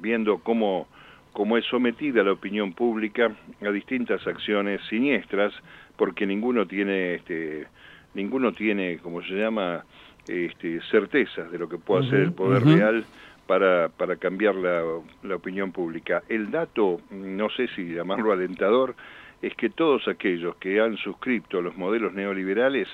viendo 0.01 0.39
cómo, 0.39 0.89
cómo 1.33 1.57
es 1.57 1.65
sometida 1.67 2.23
la 2.23 2.33
opinión 2.33 2.73
pública 2.73 3.31
a 3.63 3.71
distintas 3.71 4.27
acciones 4.27 4.81
siniestras, 4.89 5.53
porque 5.97 6.27
ninguno 6.27 6.67
tiene, 6.67 7.15
este, 7.15 7.67
ninguno 8.15 8.53
tiene, 8.53 8.99
como 8.99 9.23
se 9.23 9.35
llama, 9.35 9.85
este, 10.27 10.81
certezas 10.91 11.51
de 11.51 11.59
lo 11.59 11.69
que 11.69 11.79
puede 11.79 12.07
hacer 12.07 12.21
el 12.21 12.33
poder 12.33 12.65
real 12.65 13.05
para, 13.47 13.89
para 13.89 14.17
cambiar 14.17 14.55
la, 14.55 14.83
la 15.23 15.37
opinión 15.37 15.73
pública. 15.73 16.23
El 16.29 16.51
dato, 16.51 17.01
no 17.11 17.49
sé 17.51 17.69
si 17.75 17.95
llamarlo 17.95 18.33
alentador, 18.33 18.95
es 19.43 19.55
que 19.55 19.71
todos 19.71 20.07
aquellos 20.09 20.57
que 20.57 20.81
han 20.81 20.97
suscrito 20.99 21.63
los 21.63 21.77
modelos 21.77 22.13
neoliberales 22.13 22.89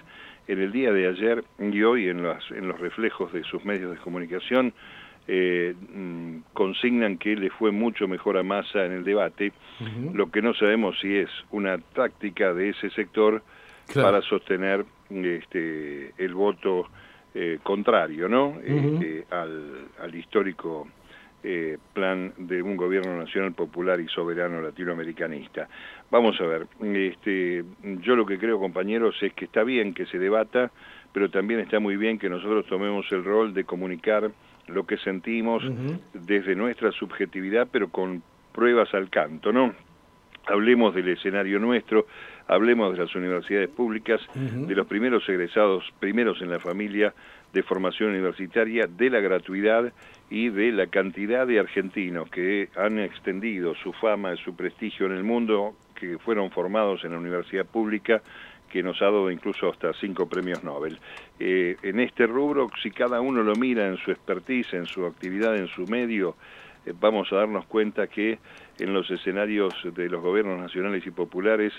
en 0.49 0.61
el 0.61 0.72
día 0.72 0.92
de 0.92 1.09
ayer 1.09 1.44
y 1.59 1.83
hoy 1.83 2.09
en, 2.09 2.25
en 2.51 2.68
los 2.68 2.79
reflejos 2.79 3.33
de 3.33 3.42
sus 3.44 3.64
medios 3.64 3.90
de 3.90 3.99
comunicación 3.99 4.72
eh, 5.29 5.75
mm, 5.75 6.39
consignan 6.53 7.19
que 7.19 7.37
le 7.37 7.51
fue 7.51 7.71
mucho 7.71 8.07
mejor 8.09 8.37
a 8.37 8.43
Massa 8.43 8.85
en 8.85 8.93
el 8.93 9.05
debate, 9.05 9.53
lo 10.12 10.31
que 10.31 10.41
no 10.41 10.55
sabemos 10.55 10.99
si 11.01 11.17
es 11.17 11.29
una 11.51 11.79
táctica 11.79 12.55
de 12.55 12.71
ese 12.71 12.91
sector 12.91 13.43
para 13.95 14.23
sostener 14.23 14.85
este, 15.11 16.12
el 16.19 16.35
voto 16.35 16.89
eh, 17.35 17.59
contrario 17.62 18.29
¿no? 18.29 18.59
Este, 18.65 19.27
al, 19.31 19.89
al 20.01 20.15
histórico 20.15 20.89
eh, 21.49 21.79
plan 21.93 22.33
de 22.39 22.61
un 22.61 22.77
gobierno 22.77 23.17
nacional 23.17 23.53
popular 23.53 24.01
y 24.01 24.09
soberano 24.09 24.61
latinoamericanista. 24.61 25.69
Vamos 26.11 26.41
a 26.41 26.45
ver, 26.45 26.67
este, 26.83 27.62
yo 28.01 28.17
lo 28.17 28.27
que 28.27 28.37
creo, 28.37 28.59
compañeros, 28.59 29.15
es 29.21 29.33
que 29.35 29.45
está 29.45 29.62
bien 29.62 29.95
que 29.95 30.07
se 30.07 30.19
debata, 30.19 30.73
pero 31.12 31.31
también 31.31 31.61
está 31.61 31.79
muy 31.79 31.97
bien 31.97 32.19
que 32.19 32.29
nosotros 32.29 32.67
tomemos 32.67 33.07
el 33.12 33.23
rol 33.23 33.55
de 33.55 33.62
comunicar 33.62 34.33
lo 34.68 34.87
que 34.87 34.96
sentimos 34.98 35.62
desde 36.12 36.55
nuestra 36.55 36.90
subjetividad, 36.92 37.68
pero 37.70 37.88
con 37.88 38.22
pruebas 38.52 38.92
al 38.94 39.11
canto, 39.11 39.52
¿no? 39.52 39.74
Hablemos 40.46 40.94
del 40.94 41.09
escenario 41.09 41.59
nuestro, 41.59 42.07
hablemos 42.46 42.92
de 42.92 43.05
las 43.05 43.14
universidades 43.14 43.68
públicas, 43.68 44.20
de 44.35 44.74
los 44.74 44.87
primeros 44.87 45.29
egresados, 45.29 45.85
primeros 45.98 46.40
en 46.40 46.50
la 46.50 46.61
familia 46.61 47.12
de 47.52 47.62
formación 47.62 48.11
universitaria, 48.11 48.87
de 48.87 49.11
la 49.11 49.20
gratuidad 49.20 49.92
y 50.31 50.48
de 50.50 50.72
la 50.72 50.87
cantidad 50.88 51.46
de 51.46 51.59
argentinos 51.59 52.29
que 52.31 52.68
han 52.76 52.98
extendido 52.98 53.74
su 53.76 53.92
fama 53.92 54.35
y 54.35 54.38
su 54.38 54.55
prestigio 54.55 55.07
en 55.07 55.12
el 55.12 55.24
mundo, 55.24 55.74
que 55.94 56.18
fueron 56.18 56.50
formados 56.50 57.05
en 57.05 57.12
la 57.12 57.18
universidad 57.18 57.66
pública, 57.66 58.22
que 58.77 58.83
nos 58.83 59.01
ha 59.01 59.07
dado 59.07 59.31
incluso 59.31 59.71
hasta 59.71 59.95
cinco 59.95 60.29
premios 60.29 60.62
Nobel. 60.62 60.99
Eh, 61.41 61.77
en 61.83 61.99
este 61.99 62.27
rubro, 62.27 62.69
si 62.83 62.91
cada 62.91 63.23
uno 63.23 63.43
lo 63.43 63.55
mira 63.55 63.87
en 63.87 63.97
su 63.97 64.11
expertise, 64.11 64.75
en 64.75 64.85
su 64.85 65.07
actividad, 65.07 65.57
en 65.57 65.67
su 65.69 65.87
medio, 65.87 66.37
eh, 66.85 66.93
vamos 67.01 67.33
a 67.33 67.37
darnos 67.37 67.65
cuenta 67.65 68.07
que 68.07 68.39
en 68.79 68.93
los 68.93 69.11
escenarios 69.11 69.73
de 69.83 70.11
los 70.11 70.21
gobiernos 70.21 70.59
nacionales 70.61 71.07
y 71.07 71.11
populares 71.11 71.73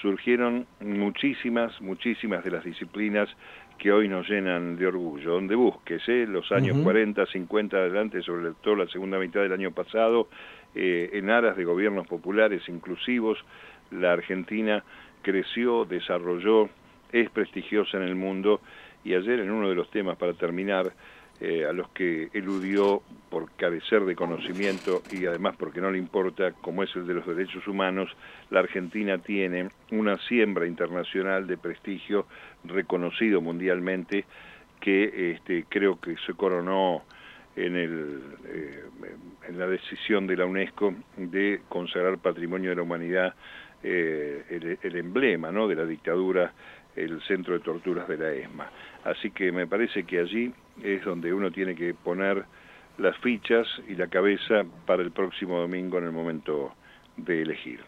surgieron 0.00 0.68
muchísimas, 0.78 1.80
muchísimas 1.80 2.44
de 2.44 2.52
las 2.52 2.62
disciplinas 2.62 3.28
que 3.76 3.90
hoy 3.90 4.06
nos 4.06 4.28
llenan 4.28 4.76
de 4.76 4.86
orgullo. 4.86 5.32
Donde 5.32 5.56
búsquese, 5.56 6.24
los 6.28 6.52
años 6.52 6.78
40, 6.84 7.26
50 7.26 7.76
adelante, 7.76 8.22
sobre 8.22 8.52
todo 8.62 8.76
la 8.76 8.86
segunda 8.86 9.18
mitad 9.18 9.40
del 9.40 9.54
año 9.54 9.72
pasado, 9.72 10.28
eh, 10.76 11.10
en 11.14 11.30
aras 11.30 11.56
de 11.56 11.64
gobiernos 11.64 12.06
populares 12.06 12.62
inclusivos, 12.68 13.44
la 13.90 14.12
Argentina 14.12 14.84
creció, 15.24 15.84
desarrolló, 15.84 16.70
es 17.10 17.28
prestigiosa 17.30 17.96
en 17.96 18.04
el 18.04 18.14
mundo. 18.14 18.60
Y 19.02 19.14
ayer 19.14 19.40
en 19.40 19.50
uno 19.50 19.68
de 19.68 19.74
los 19.74 19.90
temas 19.90 20.16
para 20.16 20.34
terminar, 20.34 20.92
eh, 21.40 21.66
a 21.68 21.72
los 21.72 21.88
que 21.88 22.28
eludió 22.32 23.02
por 23.28 23.50
carecer 23.56 24.04
de 24.04 24.14
conocimiento 24.14 25.02
y 25.10 25.26
además 25.26 25.56
porque 25.58 25.80
no 25.80 25.90
le 25.90 25.98
importa, 25.98 26.52
como 26.52 26.84
es 26.84 26.94
el 26.94 27.08
de 27.08 27.14
los 27.14 27.26
derechos 27.26 27.66
humanos, 27.66 28.08
la 28.50 28.60
Argentina 28.60 29.18
tiene 29.18 29.68
una 29.90 30.16
siembra 30.28 30.64
internacional 30.64 31.48
de 31.48 31.56
prestigio 31.56 32.26
reconocido 32.62 33.40
mundialmente 33.40 34.24
que 34.80 35.32
este, 35.32 35.64
creo 35.68 36.00
que 36.00 36.14
se 36.24 36.34
coronó 36.34 37.02
en, 37.56 37.76
el, 37.76 38.22
eh, 38.46 38.84
en 39.48 39.58
la 39.58 39.66
decisión 39.66 40.28
de 40.28 40.36
la 40.36 40.46
UNESCO 40.46 40.94
de 41.16 41.62
consagrar 41.68 42.18
patrimonio 42.18 42.70
de 42.70 42.76
la 42.76 42.82
humanidad 42.82 43.34
eh, 43.84 44.44
el, 44.48 44.78
el, 44.82 44.96
emblema 44.96 45.52
¿no? 45.52 45.68
de 45.68 45.74
la 45.74 45.84
dictadura, 45.84 46.52
el 46.96 47.20
centro 47.22 47.54
de 47.54 47.60
torturas 47.60 48.08
de 48.08 48.16
la 48.16 48.32
ESMA. 48.32 48.70
Así 49.04 49.30
que 49.30 49.52
me 49.52 49.66
parece 49.66 50.04
que 50.04 50.20
allí 50.20 50.52
es 50.82 51.04
donde 51.04 51.32
uno 51.32 51.50
tiene 51.50 51.74
que 51.74 51.92
poner 51.94 52.44
las 52.98 53.16
fichas 53.18 53.66
y 53.88 53.94
la 53.94 54.06
cabeza 54.06 54.64
para 54.86 55.02
el 55.02 55.10
próximo 55.10 55.58
domingo 55.58 55.98
en 55.98 56.04
el 56.04 56.12
momento 56.12 56.72
de 57.16 57.42
elegir. 57.42 57.80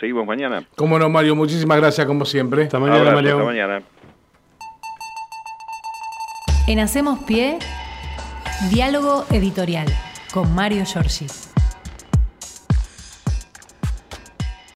Seguimos 0.00 0.26
mañana. 0.26 0.64
Cómo 0.76 0.98
no, 0.98 1.08
Mario, 1.08 1.36
muchísimas 1.36 1.78
gracias 1.78 2.06
como 2.06 2.24
siempre. 2.24 2.64
Hasta 2.64 2.78
mañana, 2.78 3.12
Mario. 3.12 3.32
Hasta 3.32 3.44
mañana. 3.44 3.82
En 6.66 6.80
Hacemos 6.80 7.20
Pie, 7.24 7.58
diálogo 8.70 9.24
editorial 9.30 9.86
con 10.32 10.54
Mario 10.54 10.84
Giorgi. 10.84 11.53